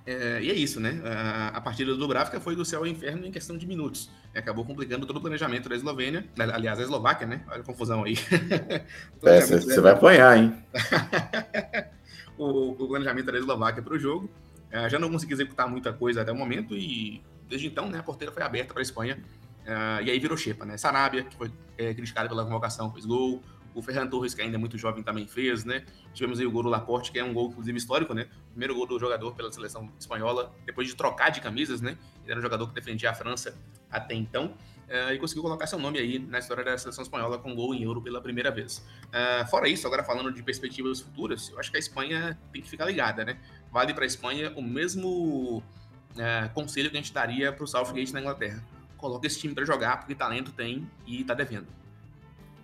É, 0.10 0.42
e 0.42 0.50
é 0.50 0.54
isso, 0.56 0.80
né? 0.80 1.00
A, 1.06 1.50
a 1.50 1.62
partida 1.62 1.92
do 1.92 1.98
Dubravka 1.98 2.39
foi 2.39 2.56
do 2.56 2.66
céu 2.66 2.80
ao 2.80 2.88
inferno 2.88 3.28
em 3.28 3.32
questão 3.32 3.56
de 3.56 3.68
minutos. 3.68 4.10
Acabou 4.34 4.66
complicando 4.66 5.06
todo 5.06 5.18
o 5.18 5.22
planejamento 5.22 5.70
da 5.70 5.75
Eslovênia, 5.75 6.28
aliás, 6.36 6.80
a 6.80 6.82
Eslováquia, 6.82 7.28
né? 7.28 7.44
Olha 7.48 7.62
a 7.62 7.63
confusão 7.63 8.04
aí. 8.04 8.16
É, 9.24 9.42
você 9.42 9.80
vai 9.80 9.92
apanhar, 9.92 10.36
hein? 10.36 10.56
o, 12.39 12.72
o, 12.72 12.88
planejamento 12.88 13.32
da 13.32 13.38
Eslováquia 13.38 13.84
para 13.84 13.94
o 13.94 14.00
jogo. 14.00 14.32
É, 14.72 14.89
já 14.89 14.98
não 14.98 15.12
consegui 15.12 15.34
executar 15.34 15.70
muita 15.70 15.94
coisa 15.94 16.24
até 16.24 16.32
o 16.32 16.36
momento 16.36 16.75
e 16.75 17.22
desde 17.48 17.68
então, 17.68 17.88
né, 17.88 18.00
a 18.00 18.04
porteira 18.04 18.32
foi 18.32 18.42
aberta 18.42 18.74
para 18.74 18.82
a 18.82 18.84
Espanha. 18.84 19.20
Uh, 19.62 20.01
e 20.04 20.10
aí 20.10 20.20
virou 20.20 20.36
xepa, 20.36 20.66
né? 20.66 20.75
Sarabia, 20.75 21.24
que 21.24 21.36
foi 21.36 21.51
é, 21.78 21.94
criticado 21.94 22.30
pela 22.30 22.44
convocação, 22.44 22.92
fez 22.92 23.06
gol. 23.06 23.44
O 23.74 23.82
Ferran 23.82 24.08
Torres, 24.08 24.34
que 24.34 24.42
ainda 24.42 24.56
é 24.56 24.60
muito 24.60 24.78
jovem, 24.78 25.04
também 25.04 25.28
fez, 25.28 25.64
né? 25.64 25.86
Tivemos 26.14 26.40
aí 26.40 26.46
o 26.46 26.52
gol 26.52 26.64
do 26.64 26.70
Laporte, 26.70 27.12
que 27.12 27.20
é 27.20 27.24
um 27.24 27.34
gol, 27.34 27.50
inclusive, 27.50 27.78
histórico, 27.78 28.14
né? 28.14 28.28
Primeiro 28.52 28.76
gol 28.76 28.86
do 28.88 29.00
jogador 29.00 29.34
pela 29.36 29.52
seleção 29.52 29.92
espanhola, 30.00 30.54
depois 30.66 30.88
de 30.88 30.96
trocar 30.96 31.30
de 31.30 31.40
camisas, 31.40 31.82
né? 31.82 31.98
Ele 32.24 32.32
era 32.32 32.40
um 32.40 32.44
jogador 32.44 32.68
que 32.68 32.74
defendia 32.74 33.12
a 33.12 33.14
França 33.14 33.56
até 33.90 34.14
então. 34.14 34.54
Uh, 34.90 35.14
e 35.14 35.20
conseguiu 35.20 35.44
colocar 35.44 35.68
seu 35.68 35.78
nome 35.78 36.00
aí 36.00 36.18
na 36.18 36.40
história 36.40 36.64
da 36.64 36.76
seleção 36.76 37.04
espanhola 37.04 37.38
com 37.38 37.54
gol 37.54 37.76
em 37.76 37.84
euro 37.84 38.02
pela 38.02 38.20
primeira 38.20 38.50
vez. 38.50 38.84
Uh, 39.06 39.48
fora 39.48 39.70
isso, 39.70 39.86
agora 39.86 40.04
falando 40.04 40.32
de 40.32 40.42
perspectivas 40.42 41.00
futuras, 41.00 41.50
eu 41.50 41.60
acho 41.60 41.70
que 41.70 41.78
a 41.78 41.80
Espanha 41.80 42.40
tem 42.52 42.60
que 42.60 42.68
ficar 42.68 42.86
ligada, 42.86 43.24
né? 43.24 43.38
Vale 43.72 43.94
para 43.94 44.04
a 44.04 44.08
Espanha 44.08 44.52
o 44.56 44.64
mesmo 44.64 45.58
uh, 45.60 46.54
conselho 46.56 46.90
que 46.90 46.98
a 46.98 47.00
gente 47.00 47.14
daria 47.14 47.54
para 47.54 47.64
o 47.64 47.68
Southgate 47.68 48.12
na 48.12 48.20
Inglaterra. 48.20 48.64
Coloca 48.98 49.28
esse 49.28 49.40
time 49.40 49.54
para 49.54 49.64
jogar, 49.64 49.98
porque 49.98 50.16
talento 50.16 50.52
tem 50.52 50.90
e 51.06 51.22
está 51.22 51.36
devendo. 51.36 51.68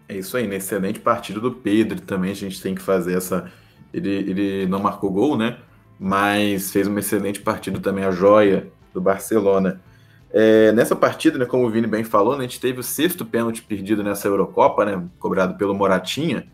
É 0.08 0.16
isso 0.18 0.38
aí, 0.38 0.48
né? 0.48 0.58
Excelente 0.58 1.00
partido 1.00 1.42
do 1.42 1.52
Pedro 1.52 2.00
também. 2.02 2.32
A 2.32 2.36
gente 2.36 2.62
tem 2.62 2.76
que 2.76 2.82
fazer 2.82 3.18
essa. 3.18 3.52
Ele, 3.94 4.10
ele 4.10 4.66
não 4.68 4.80
marcou 4.80 5.12
gol, 5.12 5.38
né? 5.38 5.58
Mas 6.00 6.72
fez 6.72 6.88
uma 6.88 7.00
excelente 7.00 7.40
partida 7.40 7.80
também, 7.80 8.04
a 8.04 8.12
joia 8.12 8.68
do 8.94 9.02
Barcelona. 9.02 9.82
É, 10.38 10.72
nessa 10.74 10.96
partida, 10.96 11.38
né, 11.38 11.46
como 11.46 11.66
o 11.66 11.70
Vini 11.70 11.88
bem 11.88 12.04
falou, 12.04 12.34
né, 12.34 12.40
a 12.40 12.48
gente 12.48 12.60
teve 12.60 12.80
o 12.80 12.84
sexto 12.84 13.24
pênalti 13.24 13.62
perdido 13.62 14.04
nessa 14.04 14.28
Eurocopa, 14.28 14.84
né, 14.84 15.02
cobrado 15.18 15.58
pelo 15.58 15.74
Moratinha. 15.74 16.46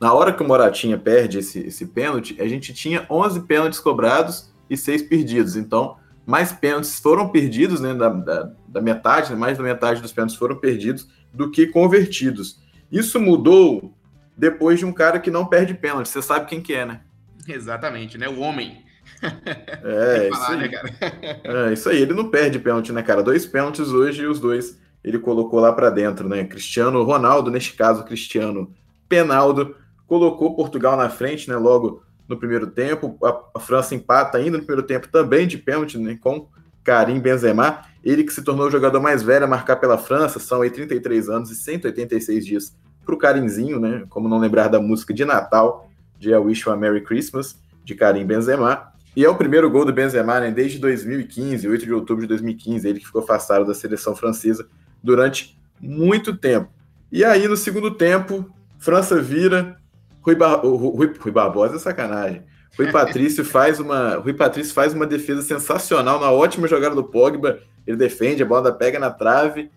Na 0.00 0.12
hora 0.14 0.32
que 0.32 0.42
o 0.42 0.48
Moratinha 0.48 0.96
perde 0.96 1.40
esse, 1.40 1.58
esse 1.60 1.84
pênalti, 1.84 2.40
a 2.40 2.48
gente 2.48 2.72
tinha 2.72 3.06
11 3.10 3.40
pênaltis 3.42 3.78
cobrados 3.78 4.50
e 4.70 4.76
6 4.76 5.02
perdidos. 5.02 5.54
Então, 5.54 5.96
mais 6.24 6.50
pênaltis 6.50 6.98
foram 6.98 7.28
perdidos, 7.28 7.78
né, 7.78 7.92
da, 7.92 8.08
da, 8.08 8.52
da 8.68 8.80
metade, 8.80 9.30
né, 9.30 9.36
mais 9.36 9.58
da 9.58 9.64
metade 9.64 10.00
dos 10.00 10.12
pênaltis 10.12 10.36
foram 10.36 10.56
perdidos 10.56 11.06
do 11.30 11.50
que 11.50 11.66
convertidos. 11.66 12.58
Isso 12.96 13.20
mudou 13.20 13.94
depois 14.36 14.78
de 14.78 14.86
um 14.86 14.92
cara 14.92 15.20
que 15.20 15.30
não 15.30 15.44
perde 15.44 15.74
pênalti. 15.74 16.08
Você 16.08 16.22
sabe 16.22 16.46
quem 16.46 16.62
que 16.62 16.72
é, 16.72 16.86
né? 16.86 17.00
Exatamente, 17.46 18.16
né? 18.16 18.26
O 18.26 18.40
homem. 18.40 18.84
É, 19.22 20.30
falar, 20.32 20.32
isso 20.32 20.50
aí. 20.52 20.68
Né, 20.68 21.40
é, 21.44 21.72
isso 21.74 21.88
aí. 21.90 22.00
Ele 22.00 22.14
não 22.14 22.30
perde 22.30 22.58
pênalti, 22.58 22.92
né, 22.92 23.02
cara? 23.02 23.22
Dois 23.22 23.44
pênaltis 23.44 23.88
hoje 23.88 24.22
e 24.22 24.26
os 24.26 24.40
dois 24.40 24.78
ele 25.04 25.18
colocou 25.18 25.60
lá 25.60 25.72
para 25.72 25.90
dentro, 25.90 26.26
né? 26.26 26.44
Cristiano 26.44 27.02
Ronaldo, 27.02 27.50
neste 27.50 27.74
caso, 27.74 28.02
Cristiano 28.02 28.74
Penaldo, 29.08 29.76
colocou 30.06 30.56
Portugal 30.56 30.96
na 30.96 31.10
frente, 31.10 31.48
né? 31.50 31.56
Logo 31.56 32.02
no 32.26 32.38
primeiro 32.38 32.66
tempo. 32.66 33.18
A, 33.22 33.58
a 33.58 33.60
França 33.60 33.94
empata 33.94 34.38
ainda 34.38 34.56
no 34.56 34.64
primeiro 34.64 34.86
tempo 34.86 35.06
também 35.08 35.46
de 35.46 35.58
pênalti, 35.58 35.98
né? 35.98 36.18
Com 36.20 36.48
Karim 36.82 37.20
Benzema. 37.20 37.82
Ele 38.02 38.24
que 38.24 38.32
se 38.32 38.42
tornou 38.42 38.68
o 38.68 38.70
jogador 38.70 39.00
mais 39.00 39.22
velho 39.22 39.44
a 39.44 39.48
marcar 39.48 39.76
pela 39.76 39.98
França, 39.98 40.38
são 40.38 40.62
aí 40.62 40.70
33 40.70 41.28
anos 41.28 41.50
e 41.50 41.56
186 41.56 42.46
dias 42.46 42.76
para 43.06 43.14
o 43.14 43.18
Karimzinho, 43.18 43.78
né? 43.78 44.04
Como 44.10 44.28
não 44.28 44.38
lembrar 44.38 44.66
da 44.66 44.80
música 44.80 45.14
de 45.14 45.24
Natal, 45.24 45.88
de 46.18 46.30
I 46.30 46.36
Wish 46.36 46.66
You 46.66 46.72
a 46.72 46.76
Merry 46.76 47.02
Christmas, 47.02 47.56
de 47.84 47.94
Karim 47.94 48.26
Benzema. 48.26 48.92
E 49.14 49.24
é 49.24 49.30
o 49.30 49.36
primeiro 49.36 49.70
gol 49.70 49.84
do 49.84 49.92
Benzema 49.92 50.40
né, 50.40 50.50
desde 50.50 50.78
2015, 50.78 51.66
8 51.66 51.86
de 51.86 51.92
outubro 51.94 52.22
de 52.22 52.28
2015, 52.28 52.86
ele 52.86 53.00
que 53.00 53.06
ficou 53.06 53.22
afastado 53.22 53.64
da 53.64 53.72
seleção 53.72 54.14
francesa 54.14 54.66
durante 55.02 55.58
muito 55.80 56.36
tempo. 56.36 56.68
E 57.10 57.24
aí, 57.24 57.46
no 57.48 57.56
segundo 57.56 57.92
tempo, 57.92 58.50
França 58.78 59.18
vira, 59.22 59.76
Rui, 60.20 60.34
Bar... 60.34 60.56
Rui, 60.56 61.14
Rui 61.18 61.32
Barbosa 61.32 61.76
é 61.76 61.78
sacanagem. 61.78 62.42
Rui 62.76 62.90
Patrício 62.90 63.44
faz 63.46 63.78
uma, 63.80 64.16
Rui 64.16 64.34
Patrício 64.34 64.74
faz 64.74 64.92
uma 64.92 65.06
defesa 65.06 65.40
sensacional 65.40 66.20
na 66.20 66.30
ótima 66.30 66.68
jogada 66.68 66.94
do 66.94 67.04
Pogba. 67.04 67.60
Ele 67.86 67.96
defende, 67.96 68.42
a 68.42 68.46
bola 68.46 68.72
pega 68.72 68.98
na 68.98 69.10
trave 69.10 69.70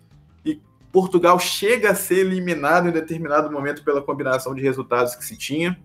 Portugal 0.92 1.38
chega 1.38 1.90
a 1.90 1.94
ser 1.94 2.18
eliminado 2.18 2.88
em 2.88 2.92
determinado 2.92 3.50
momento 3.50 3.84
pela 3.84 4.02
combinação 4.02 4.54
de 4.54 4.62
resultados 4.62 5.14
que 5.14 5.24
se 5.24 5.36
tinha 5.36 5.78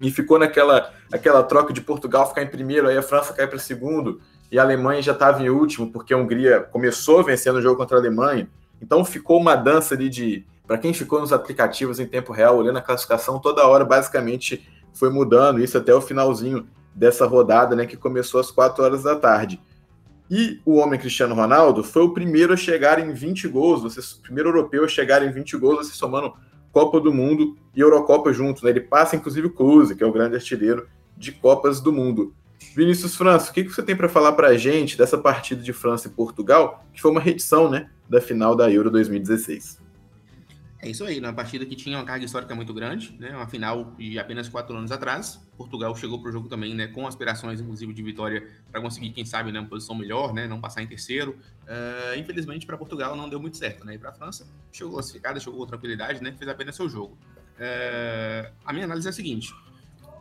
e 0.00 0.10
ficou 0.10 0.38
naquela 0.38 0.92
aquela 1.12 1.42
troca 1.42 1.72
de 1.72 1.80
Portugal 1.80 2.28
ficar 2.28 2.42
em 2.42 2.48
primeiro, 2.48 2.88
aí 2.88 2.96
a 2.96 3.02
França 3.02 3.32
cai 3.32 3.46
para 3.46 3.58
segundo 3.58 4.20
e 4.50 4.58
a 4.58 4.62
Alemanha 4.62 5.00
já 5.00 5.12
estava 5.12 5.42
em 5.42 5.48
último 5.48 5.90
porque 5.90 6.12
a 6.12 6.16
Hungria 6.16 6.60
começou 6.60 7.22
vencendo 7.22 7.56
o 7.56 7.62
jogo 7.62 7.76
contra 7.76 7.96
a 7.96 8.00
Alemanha. 8.00 8.48
Então 8.82 9.04
ficou 9.04 9.40
uma 9.40 9.54
dança 9.54 9.94
ali 9.94 10.08
de 10.08 10.44
para 10.66 10.78
quem 10.78 10.94
ficou 10.94 11.20
nos 11.20 11.32
aplicativos 11.32 12.00
em 12.00 12.06
tempo 12.06 12.32
real, 12.32 12.56
olhando 12.56 12.78
a 12.78 12.82
classificação 12.82 13.38
toda 13.38 13.66
hora, 13.66 13.84
basicamente 13.84 14.66
foi 14.94 15.10
mudando, 15.10 15.62
isso 15.62 15.76
até 15.76 15.94
o 15.94 16.00
finalzinho 16.00 16.66
dessa 16.94 17.26
rodada, 17.26 17.74
né, 17.74 17.86
que 17.86 17.96
começou 17.96 18.40
às 18.40 18.50
4 18.50 18.82
horas 18.82 19.02
da 19.02 19.16
tarde. 19.16 19.60
E 20.30 20.60
o 20.64 20.76
homem 20.76 20.98
Cristiano 20.98 21.34
Ronaldo 21.34 21.84
foi 21.84 22.02
o 22.02 22.14
primeiro 22.14 22.52
a 22.52 22.56
chegar 22.56 22.98
em 22.98 23.12
20 23.12 23.46
gols, 23.48 23.96
o 23.96 24.22
primeiro 24.22 24.48
europeu 24.48 24.84
a 24.84 24.88
chegar 24.88 25.22
em 25.22 25.30
20 25.30 25.56
gols, 25.56 25.88
você 25.88 25.94
somando 25.94 26.32
Copa 26.72 27.00
do 27.00 27.12
Mundo 27.12 27.56
e 27.74 27.80
Eurocopa 27.80 28.32
junto. 28.32 28.64
Né? 28.64 28.70
Ele 28.70 28.80
passa, 28.80 29.14
inclusive, 29.14 29.46
o 29.46 29.50
Close, 29.50 29.94
que 29.94 30.02
é 30.02 30.06
o 30.06 30.12
grande 30.12 30.34
artilheiro 30.34 30.88
de 31.16 31.30
Copas 31.30 31.80
do 31.80 31.92
Mundo. 31.92 32.34
Vinícius 32.74 33.14
França, 33.14 33.50
o 33.50 33.54
que, 33.54 33.64
que 33.64 33.70
você 33.70 33.82
tem 33.82 33.94
para 33.94 34.08
falar 34.08 34.32
para 34.32 34.48
a 34.48 34.56
gente 34.56 34.96
dessa 34.96 35.18
partida 35.18 35.62
de 35.62 35.72
França 35.72 36.08
e 36.08 36.10
Portugal, 36.10 36.84
que 36.92 37.00
foi 37.00 37.10
uma 37.10 37.20
redição 37.20 37.70
né, 37.70 37.90
da 38.08 38.20
final 38.20 38.56
da 38.56 38.70
Euro 38.70 38.90
2016? 38.90 39.83
É 40.84 40.90
isso 40.90 41.02
aí, 41.02 41.18
uma 41.18 41.32
partida 41.32 41.64
que 41.64 41.74
tinha 41.74 41.96
uma 41.96 42.04
carga 42.04 42.26
histórica 42.26 42.54
muito 42.54 42.74
grande, 42.74 43.16
né? 43.18 43.34
Uma 43.34 43.48
final 43.48 43.94
de 43.96 44.18
apenas 44.18 44.50
quatro 44.50 44.76
anos 44.76 44.92
atrás. 44.92 45.40
Portugal 45.56 45.96
chegou 45.96 46.20
para 46.20 46.28
o 46.28 46.32
jogo 46.32 46.46
também, 46.46 46.74
né? 46.74 46.88
Com 46.88 47.06
aspirações, 47.06 47.58
inclusive, 47.58 47.94
de 47.94 48.02
vitória 48.02 48.46
para 48.70 48.82
conseguir, 48.82 49.08
quem 49.08 49.24
sabe, 49.24 49.50
né, 49.50 49.60
uma 49.60 49.68
posição 49.68 49.94
melhor, 49.94 50.34
né? 50.34 50.46
Não 50.46 50.60
passar 50.60 50.82
em 50.82 50.86
terceiro. 50.86 51.38
Uh, 51.62 52.18
infelizmente, 52.18 52.66
para 52.66 52.76
Portugal 52.76 53.16
não 53.16 53.30
deu 53.30 53.40
muito 53.40 53.56
certo, 53.56 53.82
né? 53.82 53.94
E 53.94 53.98
para 53.98 54.10
a 54.10 54.12
França 54.12 54.46
chegou 54.70 54.92
classificada, 54.92 55.40
chegou 55.40 55.60
com 55.60 55.66
tranquilidade, 55.66 56.22
né? 56.22 56.34
Fez 56.36 56.50
apenas 56.50 56.76
seu 56.76 56.86
jogo. 56.86 57.16
Uh, 57.56 58.52
a 58.62 58.70
minha 58.70 58.84
análise 58.84 59.06
é 59.06 59.10
a 59.10 59.14
seguinte: 59.14 59.54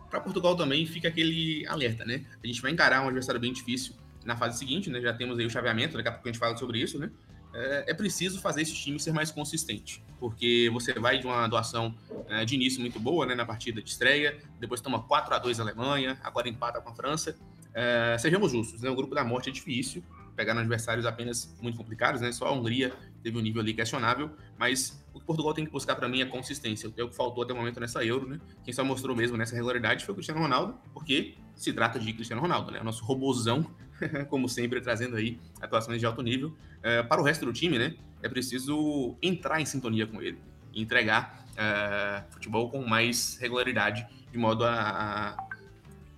para 0.09 0.21
Portugal 0.21 0.55
também 0.55 0.85
fica 0.85 1.09
aquele 1.09 1.67
alerta, 1.67 2.05
né? 2.05 2.23
A 2.41 2.47
gente 2.47 2.61
vai 2.61 2.71
encarar 2.71 3.01
um 3.01 3.07
adversário 3.07 3.41
bem 3.41 3.51
difícil 3.51 3.95
na 4.23 4.37
fase 4.37 4.57
seguinte, 4.59 4.89
né? 4.89 5.01
Já 5.01 5.13
temos 5.13 5.37
aí 5.37 5.45
o 5.45 5.49
chaveamento, 5.49 5.97
daqui 5.97 6.07
a 6.07 6.11
pouco 6.13 6.29
a 6.29 6.31
gente 6.31 6.39
fala 6.39 6.55
sobre 6.55 6.79
isso, 6.79 6.97
né? 6.97 7.11
É, 7.53 7.85
é 7.91 7.93
preciso 7.93 8.41
fazer 8.41 8.61
esse 8.61 8.73
time 8.73 8.99
ser 8.99 9.13
mais 9.13 9.31
consistente, 9.31 10.03
porque 10.19 10.69
você 10.73 10.93
vai 10.93 11.19
de 11.19 11.25
uma 11.25 11.47
doação 11.47 11.95
é, 12.27 12.43
de 12.43 12.55
início 12.55 12.81
muito 12.81 12.99
boa, 12.99 13.25
né, 13.25 13.35
na 13.35 13.45
partida 13.45 13.81
de 13.81 13.89
estreia, 13.89 14.39
depois 14.59 14.81
toma 14.81 15.03
4 15.03 15.33
a 15.35 15.39
2 15.39 15.59
a 15.59 15.63
Alemanha, 15.63 16.19
agora 16.23 16.49
empata 16.49 16.81
com 16.81 16.89
a 16.89 16.95
França. 16.95 17.35
É, 17.73 18.17
sejamos 18.19 18.51
justos, 18.51 18.81
né, 18.81 18.89
o 18.89 18.95
grupo 18.95 19.13
da 19.15 19.23
morte 19.23 19.49
é 19.49 19.51
difícil, 19.51 20.03
pegar 20.35 20.57
adversários 20.57 21.05
apenas 21.05 21.55
muito 21.61 21.77
complicados, 21.77 22.21
né, 22.21 22.31
só 22.31 22.47
a 22.47 22.51
Hungria 22.51 22.91
teve 23.21 23.37
um 23.37 23.41
nível 23.41 23.61
ali 23.61 23.73
questionável, 23.73 24.31
mas 24.57 25.03
o 25.13 25.19
que 25.19 25.25
Portugal 25.25 25.53
tem 25.53 25.65
que 25.65 25.71
buscar 25.71 25.95
para 25.95 26.07
mim 26.07 26.21
é 26.21 26.25
consistência, 26.25 26.91
é 26.97 27.03
o 27.03 27.09
que 27.09 27.15
faltou 27.15 27.43
até 27.43 27.53
o 27.53 27.55
momento 27.55 27.79
nessa 27.79 28.03
Euro, 28.03 28.27
né, 28.27 28.39
quem 28.63 28.73
só 28.73 28.83
mostrou 28.83 29.15
mesmo 29.15 29.37
nessa 29.37 29.55
regularidade 29.55 30.05
foi 30.05 30.13
o 30.13 30.15
Cristiano 30.15 30.41
Ronaldo, 30.41 30.75
porque 30.91 31.35
se 31.55 31.71
trata 31.71 31.99
de 31.99 32.11
Cristiano 32.13 32.41
Ronaldo, 32.41 32.71
né, 32.71 32.81
o 32.81 32.83
nosso 32.83 33.05
robozão 33.05 33.69
como 34.29 34.47
sempre, 34.47 34.81
trazendo 34.81 35.15
aí 35.15 35.39
atuações 35.61 35.99
de 35.99 36.05
alto 36.05 36.21
nível. 36.21 36.55
É, 36.81 37.01
para 37.03 37.21
o 37.21 37.23
resto 37.23 37.45
do 37.45 37.53
time, 37.53 37.77
né, 37.77 37.95
é 38.21 38.29
preciso 38.29 39.15
entrar 39.21 39.61
em 39.61 39.65
sintonia 39.65 40.05
com 40.05 40.21
ele, 40.21 40.37
entregar 40.73 41.45
é, 41.55 42.23
futebol 42.29 42.69
com 42.69 42.85
mais 42.85 43.37
regularidade, 43.39 44.05
de 44.31 44.37
modo 44.37 44.65
a, 44.65 44.73
a, 44.73 45.47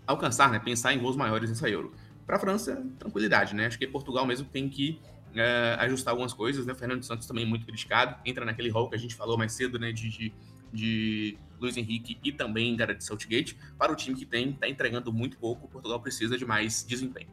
alcançar, 0.08 0.52
né, 0.52 0.60
pensar 0.60 0.94
em 0.94 1.00
gols 1.00 1.16
maiores 1.16 1.50
nessa 1.50 1.70
Euro. 1.70 1.94
Para 2.26 2.38
a 2.38 2.40
França, 2.40 2.84
tranquilidade, 2.98 3.54
né? 3.54 3.68
Acho 3.68 3.78
que 3.78 3.86
Portugal 3.86 4.26
mesmo 4.26 4.48
tem 4.48 4.68
que 4.68 5.00
é, 5.36 5.76
ajustar 5.82 6.12
algumas 6.12 6.34
coisas, 6.34 6.66
né? 6.66 6.74
O 6.74 6.76
Fernando 6.76 7.04
Santos 7.04 7.28
também 7.28 7.46
muito 7.46 7.68
criticado, 7.68 8.16
entra 8.26 8.44
naquele 8.44 8.70
rol 8.70 8.90
que 8.90 8.96
a 8.96 8.98
gente 8.98 9.14
falou 9.14 9.38
mais 9.38 9.52
cedo, 9.52 9.78
né, 9.78 9.92
de, 9.92 10.10
de 10.10 10.34
de 10.76 11.38
Luiz 11.60 11.78
Henrique 11.78 12.20
e 12.24 12.32
também 12.32 12.76
Gareth 12.76 13.02
Southgate, 13.02 13.58
para 13.78 13.92
o 13.92 13.96
time 13.96 14.16
que 14.16 14.26
tem, 14.26 14.50
está 14.50 14.68
entregando 14.68 15.12
muito 15.12 15.38
pouco, 15.38 15.68
Portugal 15.68 16.00
precisa 16.00 16.38
de 16.38 16.46
mais 16.46 16.84
desempenho. 16.84 17.30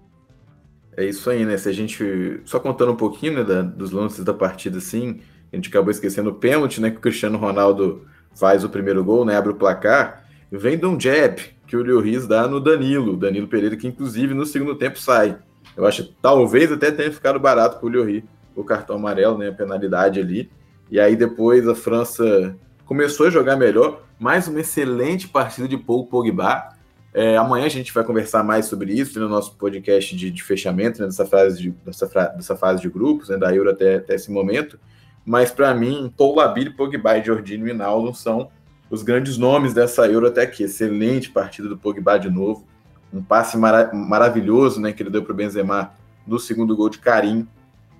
É 0.96 1.04
isso 1.04 1.28
aí, 1.30 1.44
né? 1.44 1.56
Se 1.56 1.68
a 1.68 1.72
gente. 1.72 2.40
Só 2.44 2.60
contando 2.60 2.92
um 2.92 2.96
pouquinho 2.96 3.34
né, 3.34 3.44
da, 3.44 3.62
dos 3.62 3.90
lances 3.90 4.24
da 4.24 4.34
partida, 4.34 4.78
assim, 4.78 5.20
a 5.52 5.56
gente 5.56 5.68
acabou 5.68 5.90
esquecendo 5.90 6.30
o 6.30 6.34
pênalti, 6.34 6.80
né? 6.80 6.90
Que 6.90 6.98
o 6.98 7.00
Cristiano 7.00 7.38
Ronaldo 7.38 8.06
faz 8.34 8.64
o 8.64 8.68
primeiro 8.68 9.02
gol, 9.04 9.24
né? 9.24 9.36
Abre 9.36 9.52
o 9.52 9.56
placar. 9.56 10.24
Vem 10.50 10.78
de 10.78 10.84
um 10.84 11.00
jab 11.00 11.40
que 11.66 11.76
o 11.76 12.00
Riz 12.00 12.26
dá 12.26 12.46
no 12.46 12.60
Danilo. 12.60 13.16
Danilo 13.16 13.48
Pereira, 13.48 13.76
que 13.76 13.86
inclusive 13.86 14.34
no 14.34 14.44
segundo 14.44 14.74
tempo 14.74 14.98
sai. 14.98 15.38
Eu 15.74 15.86
acho 15.86 16.12
talvez 16.20 16.70
até 16.70 16.90
tenha 16.90 17.10
ficado 17.10 17.40
barato 17.40 17.78
para 17.78 17.98
o 17.98 18.04
Riz 18.04 18.24
o 18.54 18.62
cartão 18.62 18.96
amarelo, 18.96 19.38
né? 19.38 19.48
A 19.48 19.52
penalidade 19.52 20.20
ali. 20.20 20.50
E 20.90 21.00
aí 21.00 21.16
depois 21.16 21.66
a 21.66 21.74
França 21.74 22.54
começou 22.84 23.26
a 23.26 23.30
jogar 23.30 23.56
melhor. 23.56 24.02
Mais 24.20 24.46
uma 24.46 24.60
excelente 24.60 25.26
partida 25.26 25.66
de 25.66 25.78
Paul 25.78 26.06
Pogba 26.06 26.68
É, 27.14 27.36
amanhã 27.36 27.66
a 27.66 27.70
gente 27.70 27.92
vai 27.92 28.02
conversar 28.04 28.42
mais 28.42 28.66
sobre 28.66 28.92
isso 28.92 29.20
no 29.20 29.28
nosso 29.28 29.54
podcast 29.56 30.16
de, 30.16 30.30
de 30.30 30.42
fechamento, 30.42 31.00
né, 31.00 31.06
dessa, 31.06 31.26
fase 31.26 31.60
de, 31.60 31.70
dessa, 31.84 32.06
dessa 32.06 32.56
fase 32.56 32.80
de 32.80 32.88
grupos, 32.88 33.28
né, 33.28 33.36
da 33.36 33.54
Euro 33.54 33.70
até, 33.70 33.96
até 33.96 34.14
esse 34.14 34.30
momento. 34.30 34.78
Mas 35.24 35.50
para 35.50 35.74
mim, 35.74 36.12
Paul 36.16 36.36
Labile, 36.36 36.70
Pogba 36.70 37.16
e 37.16 37.72
Naldo 37.74 38.14
são 38.14 38.50
os 38.90 39.02
grandes 39.02 39.36
nomes 39.36 39.74
dessa 39.74 40.06
Euro 40.06 40.26
até 40.26 40.42
aqui. 40.42 40.64
Excelente 40.64 41.30
partida 41.30 41.68
do 41.68 41.76
Pogba 41.76 42.18
de 42.18 42.30
novo. 42.30 42.66
Um 43.12 43.22
passe 43.22 43.58
mara 43.58 43.92
maravilhoso 43.92 44.80
né, 44.80 44.92
que 44.92 45.02
ele 45.02 45.10
deu 45.10 45.22
para 45.22 45.32
o 45.32 45.36
Benzema 45.36 45.92
no 46.26 46.38
segundo 46.38 46.74
gol 46.74 46.88
de 46.88 46.98
Karim. 46.98 47.46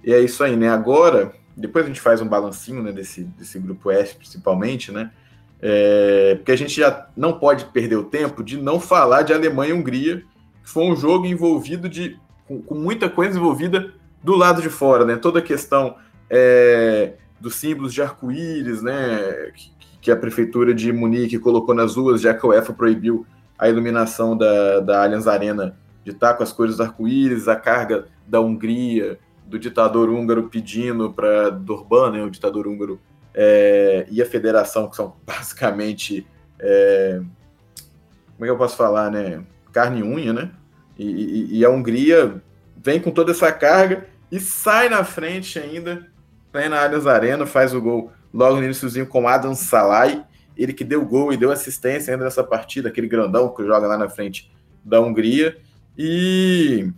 E 0.02 0.12
é 0.12 0.20
isso 0.20 0.42
aí, 0.42 0.56
né? 0.56 0.68
Agora, 0.70 1.32
depois 1.56 1.84
a 1.84 1.88
gente 1.88 2.00
faz 2.00 2.20
um 2.20 2.26
balancinho 2.26 2.82
né, 2.82 2.92
desse, 2.92 3.24
desse 3.24 3.58
grupo 3.58 3.90
S, 3.90 4.14
principalmente, 4.14 4.90
né? 4.90 5.10
É, 5.64 6.34
porque 6.34 6.50
a 6.50 6.56
gente 6.56 6.74
já 6.74 7.06
não 7.16 7.38
pode 7.38 7.66
perder 7.66 7.96
o 7.96 8.02
tempo 8.02 8.42
de 8.42 8.60
não 8.60 8.80
falar 8.80 9.22
de 9.22 9.32
Alemanha 9.32 9.70
e 9.70 9.72
Hungria, 9.72 10.24
que 10.62 10.68
foi 10.68 10.82
um 10.82 10.96
jogo 10.96 11.24
envolvido 11.24 11.88
de 11.88 12.18
com, 12.48 12.60
com 12.60 12.74
muita 12.74 13.08
coisa 13.08 13.38
envolvida 13.38 13.94
do 14.22 14.34
lado 14.34 14.60
de 14.60 14.68
fora, 14.68 15.04
né? 15.04 15.16
Toda 15.16 15.38
a 15.38 15.42
questão 15.42 15.96
é, 16.28 17.14
dos 17.40 17.54
símbolos 17.54 17.94
de 17.94 18.02
arco-íris, 18.02 18.82
né? 18.82 19.52
Que, 19.54 19.72
que, 20.00 20.10
a 20.10 20.16
prefeitura 20.16 20.74
de 20.74 20.92
Munique 20.92 21.38
colocou 21.38 21.74
nas 21.74 21.94
ruas, 21.94 22.20
já 22.20 22.34
que 22.34 22.44
a 22.44 22.48
UEFA 22.48 22.72
proibiu 22.72 23.24
a 23.56 23.68
iluminação 23.68 24.36
da, 24.36 24.80
da 24.80 25.04
Allianz 25.04 25.28
Arena 25.28 25.76
de 26.04 26.10
estar 26.10 26.34
com 26.34 26.42
as 26.42 26.52
cores 26.52 26.76
do 26.76 26.82
arco-íris, 26.82 27.46
a 27.46 27.54
carga 27.54 28.06
da 28.26 28.40
Hungria, 28.40 29.18
do 29.46 29.58
ditador 29.58 30.08
húngaro 30.08 30.48
pedindo 30.48 31.12
para 31.12 31.50
Durban, 31.50 32.10
né, 32.10 32.24
o 32.24 32.30
ditador 32.30 32.66
húngaro, 32.66 32.98
é, 33.34 34.06
e 34.10 34.20
a 34.20 34.26
federação, 34.26 34.88
que 34.88 34.96
são 34.96 35.16
basicamente. 35.24 36.26
É, 36.58 37.20
como 38.32 38.44
é 38.44 38.44
que 38.44 38.50
eu 38.50 38.58
posso 38.58 38.76
falar, 38.76 39.10
né? 39.10 39.42
Carne 39.72 40.00
e 40.00 40.02
unha, 40.02 40.32
né? 40.32 40.50
E, 40.98 41.04
e, 41.04 41.58
e, 41.58 41.64
a 41.64 41.70
Hungria 41.70 42.42
vem 42.76 43.00
com 43.00 43.10
toda 43.10 43.32
essa 43.32 43.50
carga 43.50 44.06
e 44.30 44.38
sai 44.38 44.88
na 44.88 45.04
frente 45.04 45.58
ainda, 45.58 46.06
vem 46.52 46.68
na 46.68 46.82
Allianz 46.82 47.06
Arena, 47.06 47.46
faz 47.46 47.72
o 47.74 47.80
gol 47.80 48.12
logo 48.32 48.56
no 48.56 48.64
iníciozinho 48.64 49.06
com 49.06 49.26
Adam 49.26 49.54
Salai, 49.54 50.24
ele 50.56 50.72
que 50.72 50.84
deu 50.84 51.04
gol 51.04 51.32
e 51.32 51.36
deu 51.36 51.50
assistência 51.50 52.12
ainda 52.12 52.24
nessa 52.24 52.44
partida, 52.44 52.88
aquele 52.88 53.08
grandão 53.08 53.48
que 53.48 53.64
joga 53.64 53.86
lá 53.86 53.96
na 53.96 54.08
frente 54.08 54.50
da 54.84 55.00
Hungria. 55.00 55.56
E 55.96 56.90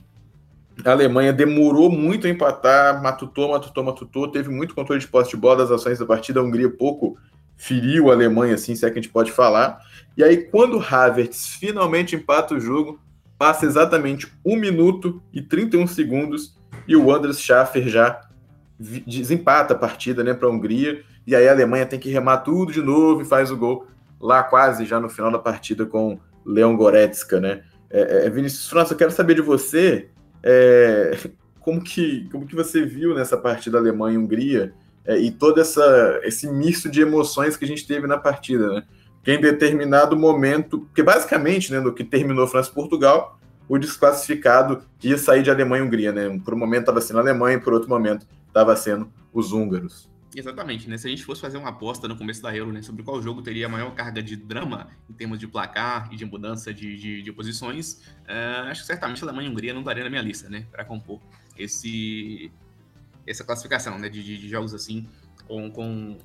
a 0.83 0.91
Alemanha 0.91 1.33
demorou 1.33 1.91
muito 1.91 2.27
a 2.27 2.31
empatar, 2.31 3.03
matutou, 3.03 3.51
matutou, 3.51 3.85
matutou, 3.85 4.29
teve 4.29 4.49
muito 4.49 4.75
controle 4.75 5.01
de 5.01 5.07
posse 5.07 5.31
de 5.31 5.37
bola 5.37 5.59
das 5.59 5.71
ações 5.71 5.99
da 5.99 6.07
partida. 6.07 6.41
A 6.41 6.43
Hungria 6.43 6.71
pouco 6.71 7.17
feriu 7.57 8.11
a 8.11 8.15
Alemanha, 8.15 8.55
assim, 8.55 8.75
se 8.75 8.85
é 8.85 8.91
que 8.91 8.99
a 8.99 9.03
gente 9.03 9.13
pode 9.13 9.31
falar. 9.31 9.79
E 10.17 10.25
aí, 10.25 10.37
quando 10.37 10.79
Havertz 10.79 11.55
finalmente 11.55 12.17
empata 12.17 12.55
o 12.55 12.61
jogo, 12.61 13.01
passa 13.39 13.67
exatamente 13.67 14.33
1 14.45 14.57
minuto 14.57 15.23
e 15.33 15.43
31 15.43 15.87
segundos 15.87 16.59
e 16.87 16.97
o 16.97 17.13
Andres 17.13 17.41
Schaffer 17.41 17.89
já 17.89 18.21
desempata 18.79 19.75
a 19.75 19.79
partida 19.79 20.25
né, 20.25 20.35
para 20.35 20.49
a 20.49 20.51
Hungria. 20.51 21.03
E 21.27 21.35
aí 21.35 21.49
a 21.49 21.53
Alemanha 21.53 21.87
tem 21.87 21.99
que 21.99 22.11
remar 22.11 22.39
tudo 22.39 22.73
de 22.73 22.83
novo 22.83 23.23
e 23.23 23.25
faz 23.25 23.51
o 23.51 23.57
gol 23.57 23.87
lá 24.21 24.43
quase 24.43 24.85
já 24.85 25.01
no 25.01 25.09
final 25.09 25.31
da 25.31 25.39
partida 25.39 25.87
com 25.87 26.19
Leon 26.45 26.77
Goretzka, 26.77 27.41
né? 27.41 27.63
É, 27.91 28.27
é, 28.27 28.31
Vinícius 28.31 28.69
França, 28.69 28.93
eu 28.93 28.99
quero 28.99 29.11
saber 29.11 29.35
de 29.35 29.43
você 29.43 30.09
é, 30.45 31.17
como, 31.61 31.83
que, 31.83 32.29
como 32.31 32.47
que 32.47 32.55
você 32.55 32.85
viu 32.85 33.15
nessa 33.15 33.37
partida 33.37 33.79
Alemanha 33.79 34.21
Hungria 34.21 34.75
é, 35.05 35.19
e 35.19 35.31
todo 35.31 35.61
essa, 35.61 36.21
esse 36.23 36.47
misto 36.47 36.89
de 36.91 37.01
emoções 37.01 37.57
que 37.57 37.65
a 37.65 37.69
gente 37.69 37.87
teve 37.87 38.07
na 38.07 38.19
partida, 38.19 38.69
né? 38.69 38.83
Que 39.23 39.33
em 39.33 39.41
determinado 39.41 40.17
momento, 40.17 40.81
porque 40.81 41.03
basicamente, 41.03 41.73
né, 41.73 41.81
no 41.81 41.95
que 41.95 42.05
terminou 42.05 42.47
França-Portugal, 42.47 43.39
o 43.67 43.79
desclassificado 43.79 44.83
ia 45.03 45.17
sair 45.17 45.43
de 45.43 45.51
Alemanha 45.51 45.83
e 45.83 45.87
Hungria, 45.87 46.13
né? 46.13 46.39
Por 46.45 46.53
um 46.53 46.59
momento 46.59 46.81
estava 46.81 47.01
sendo 47.01 47.19
a 47.19 47.23
Alemanha, 47.23 47.59
por 47.59 47.73
outro 47.73 47.89
momento 47.89 48.27
estava 48.47 48.77
sendo 48.77 49.09
os 49.33 49.53
húngaros. 49.53 50.14
Exatamente, 50.35 50.89
né? 50.89 50.99
Se 50.99 51.07
a 51.07 51.11
gente 51.11 51.25
fosse 51.25 51.41
fazer 51.41 51.57
uma 51.57 51.69
aposta 51.69 52.09
no 52.09 52.17
começo 52.17 52.43
da 52.43 52.55
Euro, 52.55 52.73
né, 52.73 52.83
sobre 52.83 53.03
qual 53.05 53.23
jogo 53.23 53.41
teria 53.41 53.67
a 53.67 53.69
maior 53.69 53.95
carga 53.95 54.23
de 54.23 54.35
drama 54.35 54.89
em 55.09 55.13
termos 55.13 55.39
de 55.39 55.47
placar 55.47 56.09
e 56.13 56.17
de 56.17 56.25
mudança 56.25 56.75
de, 56.75 56.97
de, 56.97 57.23
de 57.23 57.33
posições, 57.33 58.03
uh, 58.23 58.69
acho 58.69 58.81
que 58.81 58.87
certamente 58.89 59.23
a 59.23 59.27
Alemanha 59.27 59.47
e 59.47 59.49
a 59.49 59.53
Hungria 59.53 59.75
não 59.75 59.83
daria 59.83 60.03
na 60.03 60.11
minha 60.11 60.23
lista, 60.23 60.49
né? 60.49 60.67
Para 60.73 60.85
compor 60.85 61.21
esse, 61.57 62.51
essa 63.27 63.45
classificação, 63.45 63.99
né? 63.99 64.09
De, 64.09 64.23
de, 64.23 64.49
jogos 64.49 64.75
assim, 64.75 65.09
com, 65.47 65.71
com, 65.71 66.19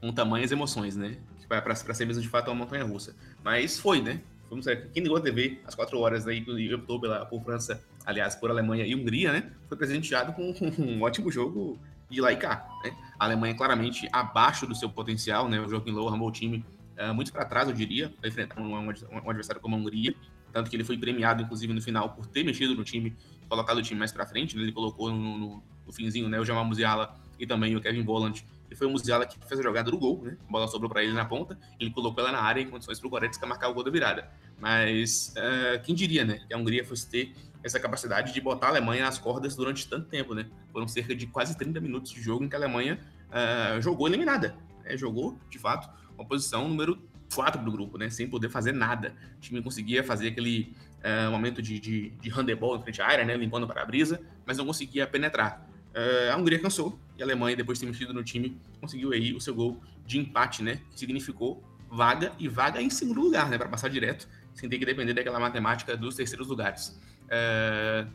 com 0.00 0.12
tamanhas 0.12 0.50
emoções, 0.50 0.96
né? 0.96 1.18
Para 1.46 1.74
ser 1.74 2.06
mesmo 2.06 2.22
de 2.22 2.28
fato 2.28 2.48
uma 2.50 2.64
montanha 2.64 2.84
russa. 2.84 3.14
Mas 3.44 3.78
foi, 3.78 4.00
né? 4.00 4.22
Vamos 4.48 4.64
ver, 4.64 4.90
quem 4.90 5.02
ligou 5.02 5.16
a 5.16 5.20
TV 5.20 5.60
às 5.64 5.74
quatro 5.74 5.98
horas 6.00 6.26
aí, 6.26 6.40
que 6.40 6.74
optou 6.74 7.00
pela, 7.00 7.24
por 7.24 7.42
França, 7.42 7.84
aliás, 8.04 8.34
por 8.34 8.50
Alemanha 8.50 8.84
e 8.84 8.94
Hungria, 8.94 9.32
né? 9.32 9.52
Foi 9.68 9.76
presenteado 9.76 10.32
com 10.32 10.52
um 10.78 11.02
ótimo 11.02 11.30
jogo 11.30 11.78
de 12.10 12.20
lá 12.20 12.32
e 12.32 12.36
cá. 12.36 12.66
Né? 12.84 12.94
A 13.18 13.24
Alemanha 13.24 13.54
claramente 13.54 14.08
abaixo 14.12 14.66
do 14.66 14.74
seu 14.74 14.90
potencial, 14.90 15.48
né? 15.48 15.60
O 15.60 15.68
Joaquim 15.68 15.92
Low 15.92 16.08
armou 16.08 16.28
o 16.28 16.32
time 16.32 16.64
uh, 16.98 17.14
muito 17.14 17.32
para 17.32 17.44
trás, 17.44 17.68
eu 17.68 17.74
diria, 17.74 18.12
para 18.20 18.28
enfrentar 18.28 18.60
um, 18.60 18.74
um, 18.74 18.88
um, 18.88 19.30
adversário 19.30 19.60
como 19.60 19.76
a 19.76 19.78
Hungria. 19.78 20.14
Tanto 20.52 20.68
que 20.68 20.76
ele 20.76 20.84
foi 20.84 20.98
premiado, 20.98 21.42
inclusive, 21.42 21.72
no 21.72 21.80
final, 21.80 22.10
por 22.10 22.26
ter 22.26 22.42
mexido 22.42 22.74
no 22.74 22.82
time, 22.82 23.16
colocado 23.48 23.78
o 23.78 23.82
time 23.82 23.98
mais 23.98 24.10
para 24.10 24.26
frente. 24.26 24.56
Né? 24.56 24.64
Ele 24.64 24.72
colocou 24.72 25.10
no, 25.10 25.38
no, 25.38 25.62
no, 25.86 25.92
finzinho 25.92 26.28
né, 26.28 26.40
o 26.40 26.44
Jamal 26.44 26.64
Musiala 26.64 27.14
e 27.38 27.46
também 27.46 27.76
o 27.76 27.80
Kevin 27.80 28.02
Volland. 28.02 28.44
E 28.70 28.76
foi 28.76 28.86
o 28.86 28.90
Musiala 28.90 29.26
que 29.26 29.36
fez 29.46 29.58
a 29.58 29.62
jogada 29.62 29.90
do 29.90 29.98
gol, 29.98 30.22
né? 30.22 30.36
A 30.48 30.52
bola 30.52 30.68
sobrou 30.68 30.88
para 30.88 31.02
ele 31.02 31.12
na 31.12 31.24
ponta, 31.24 31.58
ele 31.78 31.90
colocou 31.90 32.22
ela 32.22 32.32
na 32.32 32.40
área 32.40 32.60
em 32.60 32.68
condições 32.68 32.98
para 32.98 33.06
o 33.06 33.10
Goretzka 33.10 33.46
marcar 33.46 33.68
o 33.68 33.74
gol 33.74 33.82
da 33.82 33.90
virada. 33.90 34.30
Mas 34.60 35.34
uh, 35.36 35.82
quem 35.82 35.94
diria, 35.94 36.24
né? 36.24 36.40
Que 36.46 36.54
a 36.54 36.56
Hungria 36.56 36.84
fosse 36.84 37.08
ter 37.08 37.34
essa 37.62 37.80
capacidade 37.80 38.32
de 38.32 38.40
botar 38.40 38.68
a 38.68 38.70
Alemanha 38.70 39.04
nas 39.04 39.18
cordas 39.18 39.56
durante 39.56 39.88
tanto 39.88 40.08
tempo, 40.08 40.34
né? 40.34 40.46
Foram 40.72 40.86
cerca 40.86 41.14
de 41.14 41.26
quase 41.26 41.56
30 41.56 41.80
minutos 41.80 42.12
de 42.12 42.22
jogo 42.22 42.44
em 42.44 42.48
que 42.48 42.54
a 42.54 42.58
Alemanha 42.58 42.98
uh, 43.28 43.80
jogou 43.82 44.06
eliminada. 44.06 44.54
Né? 44.84 44.96
Jogou, 44.96 45.38
de 45.50 45.58
fato, 45.58 45.90
uma 46.14 46.24
posição 46.24 46.68
número 46.68 47.02
4 47.34 47.62
do 47.62 47.72
grupo, 47.72 47.98
né? 47.98 48.08
Sem 48.08 48.28
poder 48.28 48.48
fazer 48.48 48.72
nada. 48.72 49.14
O 49.36 49.40
time 49.40 49.62
conseguia 49.62 50.02
fazer 50.04 50.28
aquele 50.28 50.74
uh, 50.98 51.30
momento 51.30 51.60
de, 51.60 51.78
de, 51.78 52.10
de 52.10 52.30
handebol 52.30 52.76
em 52.76 52.82
frente 52.82 53.02
à 53.02 53.06
área, 53.06 53.24
né? 53.24 53.36
Limpando 53.36 53.66
para 53.66 53.82
a 53.82 53.84
brisa, 53.84 54.20
mas 54.46 54.56
não 54.56 54.66
conseguia 54.66 55.06
penetrar. 55.06 55.69
Uh, 55.94 56.32
a 56.32 56.36
Hungria 56.36 56.58
cansou 56.58 56.98
e 57.18 57.22
a 57.22 57.24
Alemanha, 57.26 57.56
depois 57.56 57.78
de 57.78 57.84
ter 57.84 57.90
mexido 57.90 58.14
no 58.14 58.22
time, 58.22 58.56
conseguiu 58.80 59.12
aí 59.12 59.34
o 59.34 59.40
seu 59.40 59.54
gol 59.54 59.80
de 60.06 60.18
empate, 60.18 60.62
né? 60.62 60.80
Que 60.90 60.98
significou 60.98 61.62
vaga 61.90 62.32
e 62.38 62.48
vaga 62.48 62.80
em 62.80 62.88
segundo 62.88 63.20
lugar, 63.20 63.48
né? 63.50 63.58
Para 63.58 63.68
passar 63.68 63.88
direto, 63.88 64.28
sem 64.54 64.68
ter 64.68 64.78
que 64.78 64.86
depender 64.86 65.14
daquela 65.14 65.40
matemática 65.40 65.96
dos 65.96 66.14
terceiros 66.14 66.46
lugares. 66.46 66.98
É... 67.28 68.06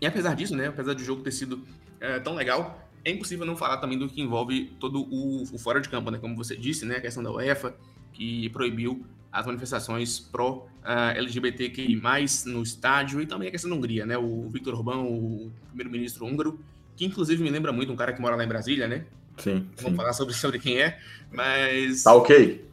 E 0.00 0.06
apesar 0.06 0.34
disso, 0.34 0.56
né, 0.56 0.66
apesar 0.66 0.94
do 0.94 1.04
jogo 1.04 1.22
ter 1.22 1.30
sido 1.30 1.64
é, 2.00 2.18
tão 2.18 2.34
legal, 2.34 2.90
é 3.04 3.10
impossível 3.12 3.46
não 3.46 3.56
falar 3.56 3.76
também 3.76 3.96
do 3.96 4.08
que 4.08 4.20
envolve 4.20 4.74
todo 4.80 5.00
o, 5.00 5.44
o, 5.44 5.58
fora 5.58 5.80
de 5.80 5.88
campo, 5.88 6.10
né? 6.10 6.18
Como 6.18 6.34
você 6.34 6.56
disse, 6.56 6.84
né, 6.84 6.96
a 6.96 7.00
questão 7.00 7.22
da 7.22 7.30
UEFA, 7.30 7.76
que 8.12 8.48
proibiu 8.50 9.06
as 9.32 9.46
manifestações 9.46 10.20
pró-LGBTQI+, 10.20 11.96
uh, 11.96 12.48
no 12.50 12.62
estádio, 12.62 13.22
e 13.22 13.26
também 13.26 13.48
a 13.48 13.50
questão 13.50 13.70
da 13.70 13.76
Hungria, 13.76 14.04
né? 14.04 14.18
O 14.18 14.50
Viktor 14.50 14.74
Orbán, 14.74 14.98
o 14.98 15.50
primeiro-ministro 15.68 16.26
húngaro, 16.26 16.60
que 16.94 17.06
inclusive 17.06 17.42
me 17.42 17.50
lembra 17.50 17.72
muito 17.72 17.90
um 17.90 17.96
cara 17.96 18.12
que 18.12 18.20
mora 18.20 18.36
lá 18.36 18.44
em 18.44 18.48
Brasília, 18.48 18.86
né? 18.86 19.06
Sim. 19.38 19.66
Vamos 19.76 19.92
sim. 19.92 19.96
falar 19.96 20.12
sobre, 20.12 20.34
sobre 20.34 20.58
quem 20.58 20.78
é, 20.78 21.00
mas... 21.32 22.02
Tá 22.02 22.14
ok. 22.14 22.68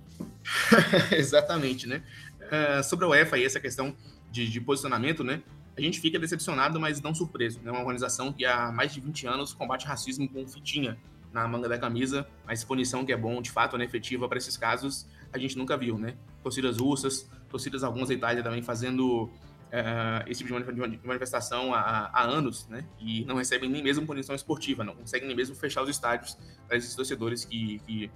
Exatamente, 1.16 1.88
né? 1.88 2.04
Uh, 2.42 2.84
sobre 2.84 3.06
a 3.06 3.08
UEFA 3.08 3.38
e 3.38 3.46
essa 3.46 3.60
questão 3.60 3.96
de, 4.30 4.50
de, 4.50 4.60
posicionamento, 4.60 5.24
né? 5.24 5.42
A 5.78 5.82
gente 5.82 6.02
fica 6.02 6.20
decepcionado, 6.20 6.78
mas 6.78 7.02
não 7.02 7.16
surpreso. 7.16 7.60
É 7.62 7.66
né? 7.66 7.72
uma 7.72 7.80
organização 7.80 8.34
que 8.34 8.46
há 8.46 8.70
mais 8.70 8.94
de 8.94 9.00
20 9.00 9.28
anos 9.28 9.54
combate 9.54 9.86
racismo 9.86 10.28
com 10.28 10.46
fitinha 10.46 10.98
na 11.32 11.48
manga 11.48 11.70
da 11.70 11.78
camisa, 11.78 12.28
mas 12.46 12.64
punição 12.64 13.06
que 13.06 13.14
é 13.14 13.18
bom, 13.18 13.42
de 13.42 13.52
fato, 13.52 13.78
né, 13.78 13.86
efetiva 13.86 14.28
para 14.28 14.38
esses 14.38 14.58
casos, 14.58 15.08
a 15.32 15.38
gente 15.38 15.58
nunca 15.58 15.78
viu, 15.78 15.98
né? 15.98 16.16
Torcidas 16.50 16.78
russas, 16.78 17.30
torcidas 17.48 17.84
algumas 17.84 18.10
da 18.10 18.16
Itália 18.16 18.42
também 18.42 18.64
fazendo 18.64 19.30
uh, 19.70 20.24
esse 20.28 20.44
tipo 20.44 20.60
de 20.60 21.00
manifestação 21.04 21.74
há, 21.74 22.10
há, 22.12 22.24
anos, 22.24 22.68
né? 22.68 22.84
E 23.00 23.24
não 23.26 23.36
recebem 23.36 23.70
nem 23.70 23.84
mesmo 23.84 24.06
punição 24.06 24.36
esportiva, 24.36 24.84
não 24.84 24.96
conseguem 24.96 25.28
nem 25.28 25.38
mesmo 25.38 25.56
fechar 25.56 25.84
os 25.84 25.90
estádios 25.90 26.38
para 26.68 26.78
esses 26.78 26.96
torcedores 26.96 27.46
que, 27.46 27.80
que 27.86 28.12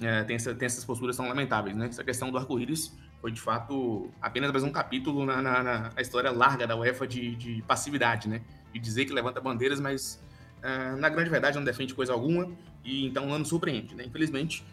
uh, 0.00 0.26
têm, 0.26 0.36
essa, 0.36 0.56
essas 0.58 0.84
posturas 0.84 1.16
tão 1.16 1.28
lamentáveis, 1.28 1.76
né? 1.76 1.86
Essa 1.86 2.02
questão 2.02 2.30
do 2.30 2.38
arco-íris 2.38 2.96
foi 3.20 3.30
de 3.30 3.40
fato 3.40 4.10
apenas 4.20 4.50
mais 4.50 4.64
um 4.64 4.70
capítulo 4.70 5.24
na, 5.24 5.42
na, 5.42 5.62
na 5.62 6.00
história 6.00 6.30
larga 6.30 6.66
da 6.66 6.76
UEFA 6.76 7.06
de, 7.06 7.34
de, 7.36 7.62
passividade, 7.62 8.28
né? 8.28 8.40
De 8.72 8.78
dizer 8.78 9.04
que 9.04 9.12
levanta 9.12 9.38
bandeiras, 9.40 9.80
mas 9.80 10.22
uh, 10.62 10.96
na 10.96 11.08
grande 11.08 11.28
verdade 11.30 11.56
não 11.56 11.64
defende 11.64 11.94
coisa 11.94 12.12
alguma 12.12 12.50
e 12.82 13.06
então 13.06 13.26
não 13.26 13.38
nos 13.38 13.48
surpreende, 13.48 13.94
né? 13.94 14.04
Infelizmente, 14.04 14.64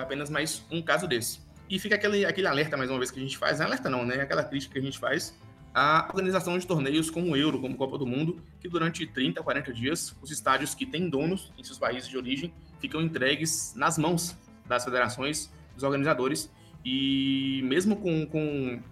apenas 0.00 0.30
mais 0.30 0.64
um 0.70 0.80
caso 0.80 1.06
desse. 1.06 1.40
E 1.70 1.78
fica 1.78 1.94
aquele, 1.94 2.26
aquele 2.26 2.48
alerta 2.48 2.76
mais 2.76 2.90
uma 2.90 2.98
vez 2.98 3.12
que 3.12 3.20
a 3.20 3.22
gente 3.22 3.38
faz, 3.38 3.60
alerta 3.60 3.88
não, 3.88 4.04
né? 4.04 4.20
Aquela 4.20 4.42
crítica 4.42 4.72
que 4.72 4.80
a 4.80 4.82
gente 4.82 4.98
faz 4.98 5.38
à 5.72 6.08
organização 6.08 6.58
de 6.58 6.66
torneios 6.66 7.08
como 7.10 7.30
o 7.30 7.36
Euro, 7.36 7.60
como 7.60 7.76
Copa 7.76 7.96
do 7.96 8.04
Mundo, 8.04 8.42
que 8.60 8.68
durante 8.68 9.06
30, 9.06 9.40
40 9.40 9.72
dias, 9.72 10.16
os 10.20 10.32
estádios 10.32 10.74
que 10.74 10.84
têm 10.84 11.08
donos 11.08 11.52
em 11.56 11.62
seus 11.62 11.78
países 11.78 12.08
de 12.08 12.16
origem 12.16 12.52
ficam 12.80 13.00
entregues 13.00 13.72
nas 13.76 13.96
mãos 13.96 14.36
das 14.66 14.84
federações, 14.84 15.48
dos 15.72 15.84
organizadores, 15.84 16.50
e 16.84 17.60
mesmo 17.62 17.94
com, 17.94 18.26
com 18.26 18.82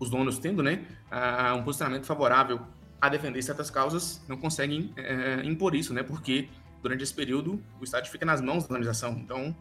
os 0.00 0.10
donos 0.10 0.40
tendo 0.40 0.60
né, 0.60 0.84
um 1.56 1.62
posicionamento 1.62 2.04
favorável 2.04 2.60
a 3.00 3.08
defender 3.08 3.40
certas 3.42 3.70
causas, 3.70 4.20
não 4.28 4.36
conseguem 4.36 4.92
uh, 4.96 5.44
impor 5.44 5.74
isso, 5.74 5.94
né? 5.94 6.02
Porque 6.02 6.48
durante 6.82 7.02
esse 7.02 7.14
período 7.14 7.62
o 7.80 7.84
estádio 7.84 8.10
fica 8.10 8.26
nas 8.26 8.40
mãos 8.40 8.64
da 8.64 8.74
organização. 8.74 9.12
Então, 9.12 9.54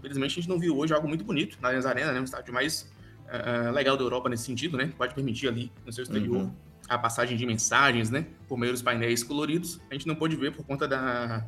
infelizmente, 0.00 0.32
a 0.32 0.34
gente 0.42 0.48
não 0.48 0.58
viu 0.58 0.76
hoje 0.76 0.92
algo 0.92 1.06
muito 1.06 1.22
bonito 1.22 1.58
na 1.60 1.68
Allianz 1.68 1.86
Arena, 1.86 2.12
né? 2.12 2.20
Um 2.20 2.24
estádio 2.24 2.52
mais 2.52 2.90
uh, 3.26 3.70
legal 3.70 3.96
da 3.96 4.02
Europa 4.02 4.28
nesse 4.28 4.44
sentido, 4.44 4.76
né? 4.76 4.92
Pode 4.96 5.14
permitir 5.14 5.48
ali 5.48 5.70
no 5.84 5.92
seu 5.92 6.02
exterior 6.02 6.42
uhum. 6.42 6.54
a 6.88 6.98
passagem 6.98 7.36
de 7.36 7.46
mensagens, 7.46 8.10
né? 8.10 8.26
Por 8.48 8.58
meio 8.58 8.72
dos 8.72 8.82
painéis 8.82 9.22
coloridos. 9.22 9.80
A 9.90 9.94
gente 9.94 10.06
não 10.06 10.16
pôde 10.16 10.34
ver 10.34 10.52
por 10.52 10.64
conta 10.64 10.88
da, 10.88 11.44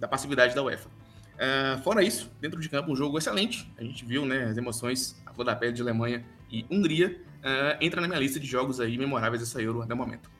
da 0.00 0.08
passividade 0.08 0.54
da 0.54 0.62
UEFA. 0.62 0.88
Uh, 0.88 1.82
fora 1.82 2.02
isso, 2.02 2.30
dentro 2.40 2.58
de 2.58 2.68
campo, 2.68 2.90
um 2.90 2.96
jogo 2.96 3.18
excelente. 3.18 3.70
A 3.76 3.82
gente 3.82 4.04
viu 4.04 4.24
né, 4.24 4.44
as 4.44 4.56
emoções, 4.56 5.20
a 5.26 5.34
flor 5.34 5.44
da 5.44 5.54
pele 5.54 5.72
de 5.72 5.82
Alemanha 5.82 6.24
e 6.50 6.64
Hungria. 6.70 7.20
Uh, 7.38 7.76
entra 7.80 8.00
na 8.00 8.08
minha 8.08 8.20
lista 8.20 8.40
de 8.40 8.46
jogos 8.46 8.80
aí 8.80 8.96
memoráveis 8.96 9.42
dessa 9.42 9.60
Euro 9.60 9.82
até 9.82 9.92
o 9.92 9.96
momento. 9.96 10.30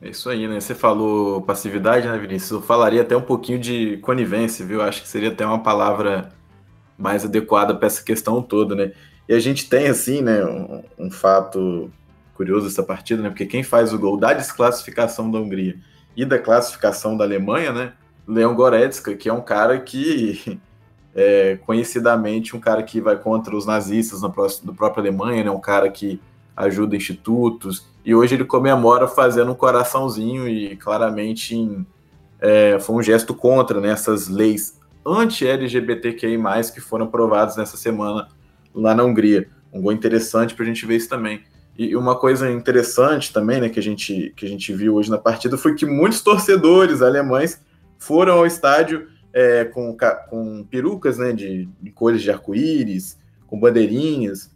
É 0.00 0.10
isso 0.10 0.30
aí, 0.30 0.46
né? 0.46 0.60
Você 0.60 0.74
falou 0.74 1.42
passividade, 1.42 2.06
né, 2.06 2.16
Vinícius? 2.16 2.50
Eu 2.52 2.62
falaria 2.62 3.02
até 3.02 3.16
um 3.16 3.22
pouquinho 3.22 3.58
de 3.58 3.96
conivência, 3.98 4.64
viu? 4.64 4.80
Acho 4.80 5.02
que 5.02 5.08
seria 5.08 5.28
até 5.28 5.44
uma 5.44 5.60
palavra 5.60 6.28
mais 6.98 7.24
adequada 7.24 7.74
para 7.74 7.86
essa 7.86 8.02
questão 8.02 8.42
toda, 8.42 8.74
né? 8.74 8.92
E 9.28 9.34
a 9.34 9.38
gente 9.38 9.68
tem, 9.68 9.86
assim, 9.86 10.20
né, 10.20 10.44
um, 10.44 10.82
um 10.98 11.10
fato 11.10 11.90
curioso 12.34 12.66
dessa 12.66 12.82
partida, 12.82 13.22
né? 13.22 13.28
Porque 13.28 13.46
quem 13.46 13.62
faz 13.62 13.92
o 13.92 13.98
gol 13.98 14.16
da 14.16 14.32
desclassificação 14.32 15.30
da 15.30 15.38
Hungria 15.38 15.76
e 16.16 16.24
da 16.24 16.38
classificação 16.38 17.16
da 17.16 17.24
Alemanha, 17.24 17.72
né? 17.72 17.92
Leon 18.26 18.54
Goretzka, 18.54 19.14
que 19.14 19.28
é 19.28 19.32
um 19.32 19.40
cara 19.40 19.78
que 19.80 20.60
é 21.14 21.58
conhecidamente 21.64 22.56
um 22.56 22.60
cara 22.60 22.82
que 22.82 23.00
vai 23.00 23.16
contra 23.16 23.56
os 23.56 23.64
nazistas 23.64 24.22
na 24.22 24.28
própria 24.30 25.00
Alemanha, 25.00 25.44
né? 25.44 25.50
Um 25.50 25.60
cara 25.60 25.88
que 25.88 26.20
ajuda 26.56 26.96
institutos, 26.96 27.86
e 28.04 28.14
hoje 28.14 28.34
ele 28.34 28.44
comemora 28.44 29.06
fazendo 29.06 29.52
um 29.52 29.54
coraçãozinho 29.54 30.48
e 30.48 30.74
claramente 30.76 31.54
em, 31.54 31.86
é, 32.40 32.78
foi 32.80 32.96
um 32.96 33.02
gesto 33.02 33.34
contra 33.34 33.80
né, 33.80 33.90
essas 33.90 34.28
leis 34.28 34.77
anti-LGBTQI+, 35.12 36.38
que 36.72 36.80
foram 36.80 37.06
aprovadas 37.06 37.56
nessa 37.56 37.76
semana 37.76 38.28
lá 38.74 38.94
na 38.94 39.04
Hungria. 39.04 39.48
Um 39.72 39.82
gol 39.82 39.92
interessante 39.92 40.54
para 40.54 40.64
a 40.64 40.66
gente 40.66 40.84
ver 40.86 40.96
isso 40.96 41.08
também. 41.08 41.42
E 41.76 41.94
uma 41.94 42.16
coisa 42.16 42.50
interessante 42.50 43.32
também, 43.32 43.60
né, 43.60 43.68
que 43.68 43.78
a 43.78 43.82
gente, 43.82 44.32
que 44.36 44.44
a 44.44 44.48
gente 44.48 44.72
viu 44.72 44.94
hoje 44.94 45.10
na 45.10 45.18
partida 45.18 45.56
foi 45.56 45.74
que 45.74 45.86
muitos 45.86 46.20
torcedores 46.20 47.02
alemães 47.02 47.60
foram 47.98 48.34
ao 48.34 48.46
estádio 48.46 49.08
é, 49.32 49.64
com, 49.64 49.96
com 50.28 50.64
perucas 50.64 51.18
né, 51.18 51.32
de, 51.32 51.68
de 51.80 51.90
cores 51.90 52.22
de 52.22 52.30
arco-íris, 52.30 53.18
com 53.46 53.58
bandeirinhas, 53.58 54.50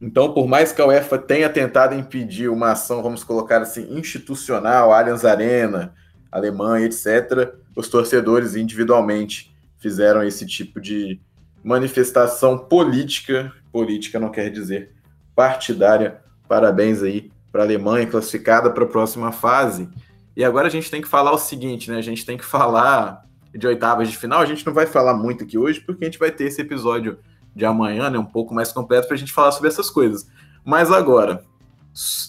então, 0.00 0.32
por 0.32 0.46
mais 0.46 0.72
que 0.72 0.82
a 0.82 0.86
UEFA 0.86 1.16
tenha 1.16 1.48
tentado 1.48 1.94
impedir 1.94 2.48
uma 2.48 2.72
ação, 2.72 3.02
vamos 3.02 3.24
colocar 3.24 3.62
assim, 3.62 3.96
institucional, 3.96 4.92
Allianz 4.92 5.24
Arena, 5.24 5.94
Alemanha, 6.30 6.86
etc., 6.86 7.54
os 7.74 7.88
torcedores 7.88 8.56
individualmente 8.56 9.55
fizeram 9.78 10.22
esse 10.22 10.46
tipo 10.46 10.80
de 10.80 11.20
manifestação 11.62 12.58
política. 12.58 13.52
Política 13.72 14.18
não 14.18 14.30
quer 14.30 14.50
dizer 14.50 14.92
partidária. 15.34 16.20
Parabéns 16.48 17.02
aí 17.02 17.30
para 17.50 17.62
a 17.62 17.64
Alemanha 17.64 18.06
classificada 18.06 18.70
para 18.70 18.84
a 18.84 18.88
próxima 18.88 19.32
fase. 19.32 19.88
E 20.36 20.44
agora 20.44 20.68
a 20.68 20.70
gente 20.70 20.90
tem 20.90 21.00
que 21.00 21.08
falar 21.08 21.32
o 21.32 21.38
seguinte, 21.38 21.90
né? 21.90 21.98
A 21.98 22.02
gente 22.02 22.24
tem 22.24 22.36
que 22.36 22.44
falar 22.44 23.24
de 23.54 23.66
oitavas 23.66 24.10
de 24.10 24.16
final. 24.16 24.40
A 24.40 24.46
gente 24.46 24.66
não 24.66 24.74
vai 24.74 24.86
falar 24.86 25.14
muito 25.14 25.44
aqui 25.44 25.56
hoje, 25.56 25.80
porque 25.80 26.04
a 26.04 26.08
gente 26.08 26.18
vai 26.18 26.30
ter 26.30 26.44
esse 26.44 26.60
episódio 26.60 27.18
de 27.54 27.64
amanhã, 27.64 28.10
né, 28.10 28.18
um 28.18 28.24
pouco 28.24 28.54
mais 28.54 28.70
completo, 28.70 29.06
para 29.06 29.16
a 29.16 29.18
gente 29.18 29.32
falar 29.32 29.50
sobre 29.50 29.68
essas 29.68 29.88
coisas. 29.88 30.28
Mas 30.62 30.92
agora, 30.92 31.42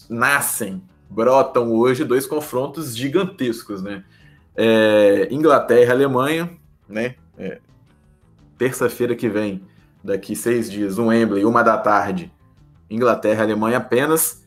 nascem, 0.10 0.82
brotam 1.10 1.74
hoje 1.74 2.06
dois 2.06 2.26
confrontos 2.26 2.96
gigantescos, 2.96 3.82
né? 3.82 4.06
É, 4.56 5.28
Inglaterra 5.30 5.90
e 5.90 5.92
Alemanha, 5.92 6.50
né? 6.88 7.16
É, 7.38 7.60
Terça-feira 8.58 9.16
que 9.16 9.30
vem, 9.30 9.62
daqui 10.04 10.36
seis 10.36 10.70
dias, 10.70 10.98
um 10.98 11.08
Wembley, 11.08 11.46
uma 11.46 11.64
da 11.64 11.78
tarde, 11.78 12.32
Inglaterra 12.90 13.44
Alemanha 13.44 13.78
apenas. 13.78 14.46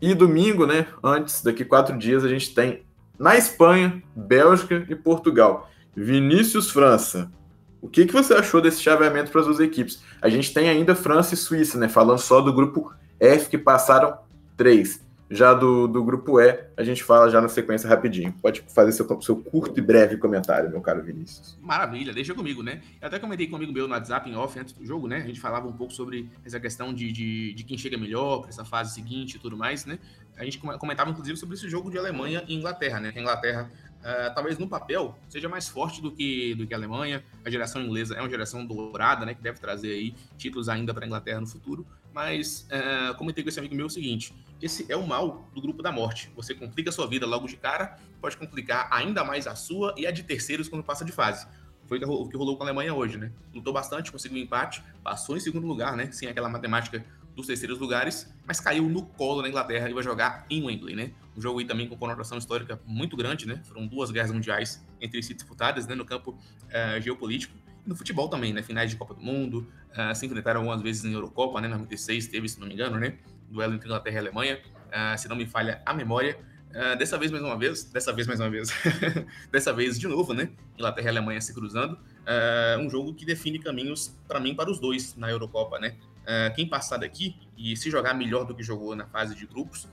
E 0.00 0.12
domingo, 0.12 0.66
né? 0.66 0.86
Antes, 1.02 1.42
daqui 1.42 1.64
quatro 1.64 1.96
dias, 1.96 2.22
a 2.22 2.28
gente 2.28 2.54
tem 2.54 2.82
na 3.18 3.34
Espanha, 3.34 4.02
Bélgica 4.14 4.84
e 4.90 4.94
Portugal. 4.94 5.70
Vinícius 5.96 6.70
França, 6.70 7.32
o 7.80 7.88
que, 7.88 8.04
que 8.04 8.12
você 8.12 8.34
achou 8.34 8.60
desse 8.60 8.82
chaveamento 8.82 9.30
para 9.30 9.40
as 9.40 9.46
duas 9.46 9.60
equipes? 9.60 10.02
A 10.20 10.28
gente 10.28 10.52
tem 10.52 10.68
ainda 10.68 10.94
França 10.94 11.32
e 11.32 11.36
Suíça, 11.36 11.78
né? 11.78 11.88
Falando 11.88 12.18
só 12.18 12.42
do 12.42 12.52
grupo 12.52 12.92
F, 13.18 13.48
que 13.48 13.56
passaram 13.56 14.18
três. 14.54 15.00
Já 15.28 15.52
do, 15.52 15.88
do 15.88 16.04
grupo 16.04 16.40
E, 16.40 16.66
a 16.76 16.84
gente 16.84 17.02
fala 17.02 17.28
já 17.28 17.40
na 17.40 17.48
sequência 17.48 17.88
rapidinho. 17.88 18.32
Pode 18.40 18.62
fazer 18.68 18.92
seu, 18.92 19.20
seu 19.20 19.36
curto 19.36 19.78
e 19.78 19.82
breve 19.82 20.16
comentário, 20.16 20.70
meu 20.70 20.80
caro 20.80 21.02
Vinícius. 21.02 21.58
Maravilha, 21.60 22.12
deixa 22.12 22.32
comigo, 22.32 22.62
né? 22.62 22.80
Eu 23.00 23.08
até 23.08 23.18
comentei 23.18 23.48
comigo 23.48 23.72
meu 23.72 23.88
no 23.88 23.94
WhatsApp 23.94 24.30
em 24.30 24.36
off 24.36 24.56
antes 24.58 24.72
do 24.72 24.86
jogo, 24.86 25.08
né? 25.08 25.16
A 25.16 25.26
gente 25.26 25.40
falava 25.40 25.66
um 25.66 25.72
pouco 25.72 25.92
sobre 25.92 26.30
essa 26.44 26.60
questão 26.60 26.94
de, 26.94 27.10
de, 27.10 27.54
de 27.54 27.64
quem 27.64 27.76
chega 27.76 27.98
melhor 27.98 28.40
para 28.40 28.50
essa 28.50 28.64
fase 28.64 28.94
seguinte 28.94 29.34
e 29.34 29.38
tudo 29.40 29.56
mais, 29.56 29.84
né? 29.84 29.98
A 30.36 30.44
gente 30.44 30.58
comentava, 30.58 31.10
inclusive, 31.10 31.36
sobre 31.36 31.56
esse 31.56 31.68
jogo 31.68 31.90
de 31.90 31.98
Alemanha 31.98 32.44
e 32.46 32.54
Inglaterra, 32.54 33.00
né? 33.00 33.12
A 33.14 33.20
Inglaterra 33.20 33.70
Uh, 34.06 34.32
talvez 34.32 34.56
no 34.56 34.68
papel 34.68 35.18
seja 35.28 35.48
mais 35.48 35.66
forte 35.66 36.00
do 36.00 36.12
que, 36.12 36.54
do 36.54 36.64
que 36.64 36.72
a 36.72 36.76
Alemanha. 36.76 37.24
A 37.44 37.50
geração 37.50 37.82
inglesa 37.82 38.14
é 38.14 38.20
uma 38.20 38.30
geração 38.30 38.64
dourada, 38.64 39.26
né, 39.26 39.34
que 39.34 39.42
deve 39.42 39.58
trazer 39.58 39.90
aí 39.90 40.14
títulos 40.38 40.68
ainda 40.68 40.94
para 40.94 41.04
a 41.04 41.08
Inglaterra 41.08 41.40
no 41.40 41.46
futuro. 41.48 41.84
Mas 42.14 42.68
uh, 42.70 43.16
comentei 43.16 43.42
com 43.42 43.50
esse 43.50 43.58
amigo 43.58 43.74
meu 43.74 43.86
o 43.86 43.90
seguinte: 43.90 44.32
esse 44.60 44.90
é 44.90 44.96
o 44.96 45.06
mal 45.06 45.48
do 45.54 45.60
grupo 45.60 45.82
da 45.82 45.92
morte. 45.92 46.30
Você 46.34 46.54
complica 46.54 46.90
a 46.90 46.92
sua 46.92 47.06
vida 47.06 47.26
logo 47.26 47.46
de 47.46 47.56
cara, 47.56 47.98
pode 48.20 48.36
complicar 48.36 48.88
ainda 48.90 49.22
mais 49.24 49.46
a 49.46 49.54
sua 49.54 49.94
e 49.96 50.06
a 50.06 50.10
de 50.10 50.22
terceiros 50.22 50.68
quando 50.68 50.82
passa 50.82 51.04
de 51.04 51.12
fase. 51.12 51.46
Foi 51.86 51.98
o 51.98 52.28
que 52.28 52.36
rolou 52.36 52.56
com 52.56 52.64
a 52.64 52.66
Alemanha 52.66 52.92
hoje, 52.92 53.16
né? 53.16 53.30
Lutou 53.54 53.72
bastante, 53.72 54.10
conseguiu 54.10 54.42
empate, 54.42 54.82
passou 55.04 55.36
em 55.36 55.40
segundo 55.40 55.66
lugar, 55.66 55.96
né? 55.96 56.10
Sem 56.10 56.28
aquela 56.28 56.48
matemática 56.48 57.04
dos 57.36 57.46
terceiros 57.46 57.78
lugares, 57.78 58.32
mas 58.46 58.58
caiu 58.58 58.88
no 58.88 59.02
colo 59.04 59.42
da 59.42 59.48
Inglaterra 59.48 59.90
e 59.90 59.92
vai 59.92 60.02
jogar 60.02 60.46
em 60.48 60.64
Wembley, 60.64 60.96
né? 60.96 61.12
Um 61.36 61.40
jogo 61.40 61.60
aí 61.60 61.66
também 61.66 61.86
com 61.86 61.96
conotação 61.96 62.38
histórica 62.38 62.80
muito 62.86 63.14
grande, 63.14 63.46
né? 63.46 63.60
Foram 63.64 63.86
duas 63.86 64.10
guerras 64.10 64.32
mundiais 64.32 64.84
entre 65.00 65.22
si 65.22 65.34
disputadas, 65.34 65.86
né? 65.86 65.94
No 65.94 66.04
campo 66.04 66.30
uh, 66.30 67.00
geopolítico 67.00 67.54
e 67.84 67.88
no 67.88 67.94
futebol 67.94 68.28
também, 68.28 68.54
né? 68.54 68.62
Finais 68.62 68.90
de 68.90 68.96
Copa 68.96 69.12
do 69.12 69.20
Mundo, 69.20 69.70
uh, 69.92 70.14
se 70.14 70.24
enfrentaram 70.24 70.60
algumas 70.60 70.80
vezes 70.80 71.04
em 71.04 71.12
Eurocopa, 71.12 71.60
né? 71.60 71.68
Na 71.68 71.76
96 71.76 72.26
teve, 72.26 72.48
se 72.48 72.58
não 72.58 72.66
me 72.66 72.72
engano, 72.72 72.98
né? 72.98 73.18
Duelo 73.50 73.74
entre 73.74 73.86
Inglaterra 73.86 74.16
e 74.16 74.18
Alemanha, 74.18 74.60
uh, 74.88 75.18
se 75.18 75.28
não 75.28 75.36
me 75.36 75.46
falha 75.46 75.82
a 75.84 75.94
memória. 75.94 76.38
Uh, 76.70 76.96
dessa 76.98 77.16
vez 77.16 77.30
mais 77.30 77.42
uma 77.42 77.56
vez, 77.56 77.84
dessa 77.84 78.12
vez 78.12 78.26
mais 78.26 78.38
uma 78.38 78.50
vez, 78.50 78.68
dessa 79.50 79.72
vez 79.72 79.98
de 79.98 80.06
novo, 80.06 80.34
né? 80.34 80.50
Inglaterra 80.74 81.06
e 81.06 81.10
Alemanha 81.10 81.40
se 81.40 81.54
cruzando. 81.54 81.92
Uh, 81.94 82.80
um 82.80 82.90
jogo 82.90 83.14
que 83.14 83.24
define 83.24 83.58
caminhos 83.58 84.14
para 84.28 84.38
mim 84.38 84.54
para 84.54 84.70
os 84.70 84.78
dois 84.78 85.16
na 85.16 85.30
Eurocopa, 85.30 85.78
né? 85.78 85.96
Uh, 86.22 86.54
quem 86.54 86.68
passar 86.68 86.98
daqui 86.98 87.36
e 87.56 87.76
se 87.76 87.90
jogar 87.90 88.12
melhor 88.12 88.44
do 88.44 88.54
que 88.54 88.62
jogou 88.62 88.94
na 88.94 89.06
fase 89.06 89.34
de 89.34 89.46
grupos, 89.46 89.88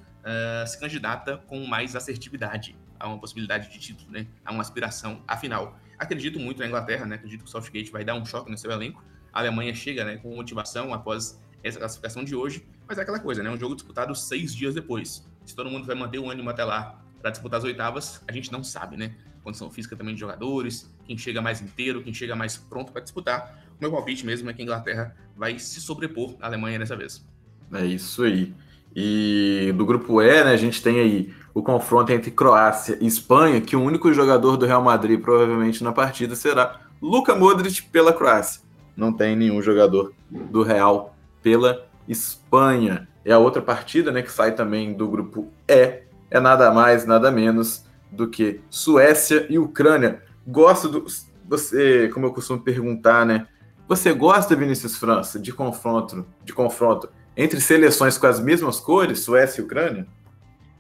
se 0.66 0.80
candidata 0.80 1.38
com 1.48 1.66
mais 1.66 1.98
assertividade 1.98 2.78
a 2.98 3.10
uma 3.10 3.20
possibilidade 3.20 3.70
de 3.70 3.78
título, 3.78 4.10
né? 4.10 4.26
A 4.46 4.52
uma 4.54 4.62
aspiração 4.62 5.22
à 5.28 5.36
final. 5.36 5.78
Acredito 6.00 6.39
muito 6.39 6.60
na 6.60 6.68
Inglaterra, 6.68 7.06
né? 7.06 7.16
Acredito 7.16 7.44
que 7.44 7.50
o 7.50 7.52
Southgate 7.52 7.92
vai 7.92 8.06
dar 8.06 8.16
um 8.16 8.26
choque 8.26 8.50
no 8.50 8.58
seu 8.58 8.72
elenco. 8.72 9.04
A 9.34 9.39
Alemanha 9.39 9.74
chega, 9.74 10.06
né, 10.06 10.18
com 10.18 10.34
motivação 10.36 10.94
após 10.94 11.42
essa 11.63 11.80
classificação 11.80 12.24
de 12.24 12.36
hoje, 12.36 12.66
mas 12.88 12.98
é 12.98 13.02
aquela 13.02 13.19
coisa, 13.19 13.41
né? 13.43 13.50
Um 13.50 13.58
jogo 13.58 13.76
disputado 13.76 14.13
seis 14.15 14.54
dias 14.54 14.74
depois. 14.74 15.26
Se 15.46 15.56
todo 15.56 15.69
mundo 15.69 15.86
vai 15.86 15.96
manter 15.96 16.19
o 16.19 16.30
ânimo 16.30 16.50
até 16.50 16.63
lá 16.63 17.00
para 17.22 17.32
disputar 17.32 17.60
as 17.60 17.63
oitavas, 17.63 18.22
a 18.28 18.32
gente 18.32 18.52
não 18.52 18.63
sabe, 18.63 18.98
né? 18.98 19.15
Condição 19.43 19.69
física 19.69 19.96
também 19.96 20.13
de 20.13 20.19
jogadores, 20.19 20.89
quem 21.06 21.17
chega 21.17 21.41
mais 21.41 21.62
inteiro, 21.62 22.02
quem 22.02 22.13
chega 22.13 22.36
mais 22.36 22.56
pronto 22.56 22.91
para 22.91 23.02
disputar 23.02 23.63
meu 23.84 23.91
palpite 23.91 24.26
mesmo 24.26 24.50
é 24.50 24.54
que 24.54 24.62
a 24.62 24.63
Inglaterra 24.63 25.15
vai 25.36 25.60
se 25.60 25.82
sobrepor 25.82 26.36
à 26.41 26.48
Alemanha 26.48 26.80
dessa 26.80 26.96
vez. 26.96 27.26
É 27.74 27.86
isso 27.86 28.24
aí. 28.24 28.54
E 28.96 29.74
do 29.76 29.86
grupo 29.86 30.22
E, 30.22 30.43
né, 30.43 30.52
a 30.52 30.58
gente 30.58 30.82
tem 30.82 31.00
aí 31.00 31.34
o 31.54 31.62
confronto 31.62 32.12
entre 32.12 32.32
Croácia 32.32 32.98
e 33.02 33.08
Espanha, 33.08 33.60
que 33.60 33.76
o 33.76 33.82
único 33.82 34.13
jogador 34.13 34.56
do 34.56 34.65
Real 34.65 34.82
Madrid 34.82 35.19
provavelmente 35.19 35.84
na 35.84 35.91
partida 35.91 36.36
será 36.36 36.82
Luka 37.02 37.36
Modric 37.36 37.82
pela 37.84 38.13
Croácia. 38.13 38.62
Não 38.96 39.12
tem 39.12 39.36
nenhum 39.36 39.62
jogador 39.62 40.13
do 40.30 40.63
Real 40.63 41.15
pela 41.41 41.86
Espanha. 42.08 43.08
E 43.26 43.32
a 43.32 43.38
outra 43.38 43.62
partida, 43.62 44.12
né, 44.12 44.22
que 44.22 44.32
sai 44.32 44.54
também 44.54 44.94
do 44.94 45.08
grupo 45.08 45.52
E, 45.68 46.04
é 46.30 46.39
nada 46.39 46.72
mais, 46.72 47.06
nada 47.06 47.32
menos 47.32 47.86
do 48.12 48.28
que 48.28 48.60
Suécia 48.70 49.46
e 49.50 49.58
Ucrânia. 49.58 50.22
Gosto 50.46 50.89
do 50.89 51.06
você, 51.46 52.10
como 52.13 52.26
eu 52.26 52.34
costumo 52.34 52.60
perguntar, 52.60 53.26
né? 53.26 53.48
Você 53.88 54.13
gosta, 54.13 54.56
Vinícius 54.56 54.98
França, 54.98 55.39
de 55.39 55.52
confronto, 55.52 56.26
de 56.44 56.54
confronto 56.54 57.10
entre 57.36 57.60
seleções 57.60 58.18
com 58.18 58.28
as 58.28 58.39
mesmas 58.39 58.80
cores, 58.80 59.20
Suécia 59.20 59.62
e 59.62 59.63
Ucrânia? 59.63 60.08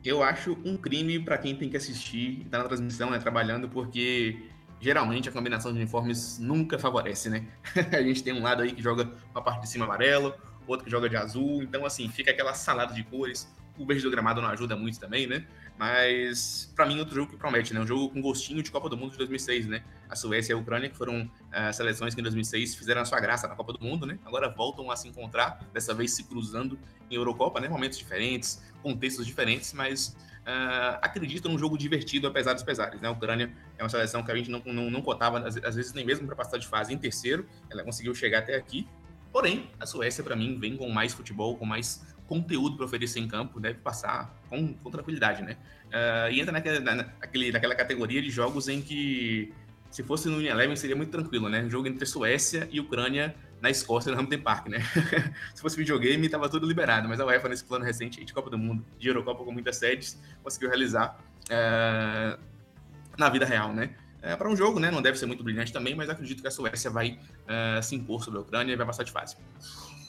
Eu 0.03 0.21
acho 0.21 0.57
um 0.63 0.77
crime 0.77 1.19
para 1.19 1.37
quem 1.37 1.55
tem 1.55 1.69
que 1.69 1.77
assistir, 1.77 2.45
tá 2.49 2.59
na 2.59 2.65
transmissão, 2.65 3.09
né, 3.09 3.19
trabalhando, 3.19 3.69
porque 3.69 4.37
geralmente 4.79 5.29
a 5.29 5.31
combinação 5.31 5.71
de 5.71 5.77
uniformes 5.79 6.37
nunca 6.39 6.77
favorece, 6.77 7.29
né? 7.29 7.45
a 7.91 8.01
gente 8.01 8.23
tem 8.23 8.33
um 8.33 8.43
lado 8.43 8.63
aí 8.63 8.71
que 8.73 8.81
joga 8.81 9.09
uma 9.33 9.41
parte 9.41 9.61
de 9.61 9.69
cima 9.69 9.85
amarelo, 9.85 10.33
outro 10.67 10.85
que 10.85 10.91
joga 10.91 11.09
de 11.09 11.15
azul. 11.15 11.63
Então, 11.63 11.85
assim, 11.85 12.07
fica 12.09 12.31
aquela 12.31 12.53
salada 12.53 12.93
de 12.93 13.03
cores. 13.03 13.47
O 13.77 13.85
verde 13.85 14.03
do 14.03 14.11
gramado 14.11 14.41
não 14.41 14.49
ajuda 14.49 14.75
muito 14.75 14.99
também, 14.99 15.25
né? 15.25 15.45
Mas, 15.77 16.71
para 16.75 16.85
mim, 16.85 16.99
outro 16.99 17.15
jogo 17.15 17.31
que 17.31 17.37
promete, 17.37 17.73
né? 17.73 17.79
Um 17.79 17.87
jogo 17.87 18.09
com 18.09 18.21
gostinho 18.21 18.61
de 18.61 18.69
Copa 18.69 18.87
do 18.87 18.95
Mundo 18.95 19.11
de 19.11 19.17
2006, 19.17 19.67
né? 19.67 19.83
A 20.07 20.15
Suécia 20.15 20.53
e 20.53 20.55
a 20.55 20.57
Ucrânia, 20.57 20.89
que 20.89 20.95
foram 20.95 21.23
uh, 21.23 21.73
seleções 21.73 22.13
que 22.13 22.21
em 22.21 22.23
2006 22.23 22.75
fizeram 22.75 23.01
a 23.01 23.05
sua 23.05 23.19
graça 23.19 23.47
na 23.47 23.55
Copa 23.55 23.73
do 23.73 23.83
Mundo, 23.83 24.05
né? 24.05 24.19
Agora 24.25 24.47
voltam 24.49 24.91
a 24.91 24.95
se 24.95 25.07
encontrar, 25.07 25.59
dessa 25.73 25.93
vez 25.93 26.13
se 26.13 26.25
cruzando 26.25 26.77
em 27.09 27.15
Eurocopa, 27.15 27.59
né? 27.59 27.67
Momentos 27.67 27.97
diferentes, 27.97 28.61
contextos 28.83 29.25
diferentes, 29.25 29.73
mas 29.73 30.15
uh, 30.43 30.99
acredito 31.01 31.49
num 31.49 31.57
jogo 31.57 31.77
divertido, 31.77 32.27
apesar 32.27 32.53
dos 32.53 32.63
pesares, 32.63 33.01
né? 33.01 33.07
A 33.07 33.11
Ucrânia 33.11 33.51
é 33.77 33.83
uma 33.83 33.89
seleção 33.89 34.21
que 34.23 34.31
a 34.31 34.35
gente 34.35 34.51
não, 34.51 34.61
não, 34.65 34.91
não 34.91 35.01
cotava, 35.01 35.39
às, 35.39 35.57
às 35.57 35.75
vezes 35.75 35.91
nem 35.93 36.05
mesmo 36.05 36.27
para 36.27 36.35
passar 36.35 36.57
de 36.57 36.67
fase 36.67 36.93
em 36.93 36.97
terceiro, 36.97 37.47
ela 37.69 37.83
conseguiu 37.83 38.13
chegar 38.13 38.39
até 38.39 38.55
aqui. 38.55 38.87
Porém, 39.33 39.67
a 39.79 39.85
Suécia, 39.87 40.23
para 40.23 40.35
mim, 40.35 40.59
vem 40.59 40.77
com 40.77 40.87
mais 40.89 41.11
futebol, 41.11 41.57
com 41.57 41.65
mais 41.65 42.05
conteúdo 42.27 42.77
para 42.77 42.85
oferecer 42.85 43.19
em 43.19 43.27
campo, 43.27 43.59
deve 43.59 43.79
passar 43.79 44.31
com, 44.47 44.75
com 44.75 44.91
tranquilidade, 44.91 45.41
né? 45.41 45.57
Uh, 45.87 46.31
e 46.31 46.39
entra 46.39 46.51
naquela, 46.51 46.79
naquele, 46.79 47.51
naquela 47.51 47.73
categoria 47.73 48.21
de 48.21 48.29
jogos 48.29 48.67
em 48.67 48.79
que, 48.79 49.51
se 49.89 50.03
fosse 50.03 50.29
no 50.29 50.39
Eleven, 50.39 50.75
seria 50.75 50.95
muito 50.95 51.09
tranquilo, 51.09 51.49
né? 51.49 51.63
Um 51.63 51.69
jogo 51.69 51.87
entre 51.87 52.05
Suécia 52.05 52.69
e 52.71 52.79
Ucrânia 52.79 53.35
na 53.59 53.71
Escócia, 53.71 54.11
no 54.11 54.19
Hampton 54.19 54.39
Park, 54.39 54.67
né? 54.67 54.79
se 55.55 55.61
fosse 55.61 55.75
videogame, 55.77 56.29
tava 56.29 56.47
tudo 56.47 56.67
liberado, 56.67 57.09
mas 57.09 57.19
a 57.19 57.25
UEFA, 57.25 57.49
nesse 57.49 57.63
plano 57.63 57.83
recente 57.83 58.23
de 58.23 58.33
Copa 58.33 58.51
do 58.51 58.57
Mundo, 58.57 58.85
de 58.99 59.07
Eurocopa 59.07 59.43
com 59.43 59.51
muitas 59.51 59.77
sedes, 59.77 60.21
conseguiu 60.43 60.69
realizar 60.69 61.17
uh, 61.45 62.39
na 63.17 63.29
vida 63.29 63.45
real, 63.45 63.73
né? 63.73 63.95
É, 64.23 64.37
para 64.37 64.49
um 64.49 64.55
jogo, 64.55 64.79
né? 64.79 64.89
Não 64.89 65.01
deve 65.01 65.19
ser 65.19 65.25
muito 65.25 65.43
brilhante 65.43 65.73
também, 65.73 65.93
mas 65.93 66.09
acredito 66.09 66.41
que 66.41 66.47
a 66.47 66.51
Suécia 66.51 66.89
vai 66.89 67.19
uh, 67.43 67.83
se 67.83 67.93
impor 67.93 68.23
sobre 68.23 68.39
a 68.39 68.41
Ucrânia 68.41 68.71
e 68.71 68.75
vai 68.77 68.85
passar 68.85 69.03
de 69.03 69.11
fase. 69.11 69.35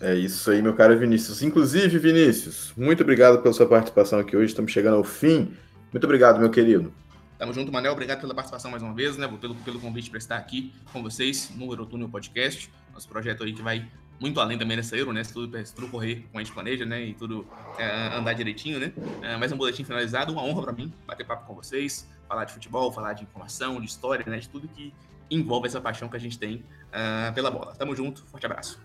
É 0.00 0.14
isso 0.14 0.52
aí, 0.52 0.62
meu 0.62 0.72
caro 0.72 0.96
Vinícius. 0.96 1.42
Inclusive, 1.42 1.98
Vinícius, 1.98 2.72
muito 2.76 3.02
obrigado 3.02 3.42
pela 3.42 3.52
sua 3.52 3.66
participação 3.66 4.20
aqui 4.20 4.36
hoje. 4.36 4.46
Estamos 4.52 4.70
chegando 4.70 4.98
ao 4.98 5.04
fim. 5.04 5.52
Muito 5.92 6.04
obrigado, 6.04 6.38
meu 6.38 6.48
querido. 6.48 6.94
Tamo 7.36 7.52
junto, 7.52 7.72
Manel. 7.72 7.92
Obrigado 7.92 8.20
pela 8.20 8.34
participação 8.34 8.70
mais 8.70 8.82
uma 8.84 8.94
vez, 8.94 9.16
né? 9.16 9.26
Pelo, 9.40 9.56
pelo 9.56 9.80
convite 9.80 10.10
para 10.10 10.18
estar 10.18 10.36
aqui 10.36 10.72
com 10.92 11.02
vocês 11.02 11.50
no 11.56 11.66
Eurotúnel 11.72 12.08
Podcast. 12.08 12.70
Nosso 12.92 13.08
projeto 13.08 13.42
aí 13.42 13.52
que 13.52 13.62
vai 13.62 13.84
muito 14.20 14.40
além 14.40 14.56
dessa 14.56 14.96
Euro, 14.96 15.12
né? 15.12 15.22
Se 15.24 15.32
tudo, 15.32 15.66
se 15.66 15.74
tudo 15.74 15.88
correr 15.88 16.26
como 16.30 16.40
a 16.40 16.42
gente 16.42 16.52
planeja, 16.52 16.84
né? 16.84 17.04
E 17.04 17.14
tudo 17.14 17.46
é, 17.78 18.16
andar 18.16 18.32
direitinho, 18.32 18.78
né? 18.78 18.92
É, 19.22 19.36
mais 19.36 19.52
um 19.52 19.56
boletim 19.56 19.84
finalizado. 19.84 20.32
Uma 20.32 20.42
honra 20.42 20.62
para 20.62 20.72
mim 20.72 20.92
bater 21.06 21.26
papo 21.26 21.46
com 21.46 21.54
vocês, 21.54 22.08
falar 22.28 22.44
de 22.44 22.52
futebol, 22.52 22.92
falar 22.92 23.12
de 23.12 23.22
informação, 23.24 23.80
de 23.80 23.86
história, 23.86 24.24
né? 24.26 24.38
De 24.38 24.48
tudo 24.48 24.68
que 24.68 24.92
envolve 25.30 25.66
essa 25.66 25.80
paixão 25.80 26.08
que 26.08 26.16
a 26.16 26.20
gente 26.20 26.38
tem 26.38 26.56
uh, 26.56 27.32
pela 27.34 27.50
bola. 27.50 27.74
Tamo 27.74 27.94
junto. 27.94 28.24
Forte 28.26 28.46
abraço. 28.46 28.80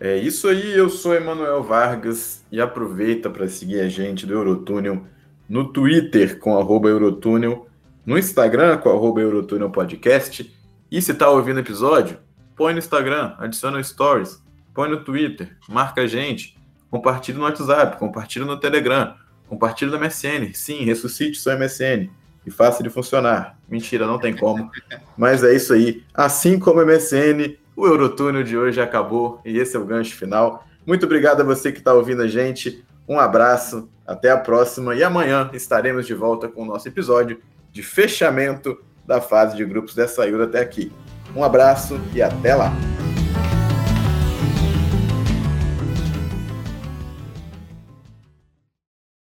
É 0.00 0.16
isso 0.16 0.46
aí, 0.46 0.74
eu 0.74 0.88
sou 0.88 1.12
Emanuel 1.12 1.60
Vargas 1.60 2.44
e 2.52 2.60
aproveita 2.60 3.28
para 3.28 3.48
seguir 3.48 3.80
a 3.80 3.88
gente 3.88 4.24
do 4.26 4.32
Eurotúnel 4.32 5.04
no 5.48 5.72
Twitter 5.72 6.38
com 6.38 6.54
Eurotúnel, 6.86 7.66
no 8.06 8.16
Instagram 8.18 8.78
com 8.78 8.90
arroba 8.90 9.20
Eurotúnel 9.20 9.70
Podcast. 9.70 10.54
E 10.90 11.02
se 11.02 11.12
está 11.12 11.28
ouvindo 11.28 11.56
o 11.56 11.60
episódio, 11.60 12.18
põe 12.54 12.72
no 12.72 12.78
Instagram, 12.78 13.34
adiciona 13.38 13.82
stories, 13.82 14.40
põe 14.74 14.88
no 14.88 15.02
Twitter, 15.02 15.56
marca 15.68 16.02
a 16.02 16.06
gente, 16.06 16.56
compartilha 16.90 17.38
no 17.38 17.44
WhatsApp, 17.44 17.96
compartilha 17.98 18.44
no 18.44 18.58
Telegram, 18.58 19.14
compartilha 19.48 19.90
no 19.90 19.98
MSN. 19.98 20.52
Sim, 20.54 20.84
ressuscite 20.84 21.38
seu 21.38 21.58
MSN 21.58 22.10
e 22.46 22.50
faça 22.50 22.82
ele 22.82 22.90
funcionar. 22.90 23.58
Mentira, 23.68 24.06
não 24.06 24.18
tem 24.18 24.36
como. 24.36 24.70
Mas 25.16 25.42
é 25.44 25.54
isso 25.54 25.72
aí. 25.72 26.02
Assim 26.14 26.58
como 26.58 26.80
o 26.80 26.86
MSN, 26.86 27.56
o 27.76 27.86
Eurotúnel 27.86 28.42
de 28.42 28.56
hoje 28.56 28.80
acabou 28.80 29.40
e 29.44 29.58
esse 29.58 29.76
é 29.76 29.78
o 29.78 29.84
gancho 29.84 30.14
final. 30.16 30.64
Muito 30.86 31.04
obrigado 31.04 31.40
a 31.40 31.44
você 31.44 31.70
que 31.70 31.78
está 31.78 31.92
ouvindo 31.92 32.22
a 32.22 32.28
gente. 32.28 32.84
Um 33.06 33.18
abraço, 33.18 33.88
até 34.06 34.30
a 34.30 34.38
próxima 34.38 34.94
e 34.94 35.02
amanhã 35.02 35.50
estaremos 35.52 36.06
de 36.06 36.14
volta 36.14 36.48
com 36.48 36.62
o 36.62 36.66
nosso 36.66 36.88
episódio 36.88 37.40
de 37.70 37.82
fechamento 37.82 38.78
da 39.06 39.20
fase 39.20 39.56
de 39.56 39.64
grupos 39.64 39.94
dessa 39.94 40.26
Euro 40.26 40.44
até 40.44 40.60
aqui. 40.60 40.90
Um 41.36 41.44
abraço 41.44 42.00
e 42.14 42.22
até 42.22 42.54
lá! 42.54 42.72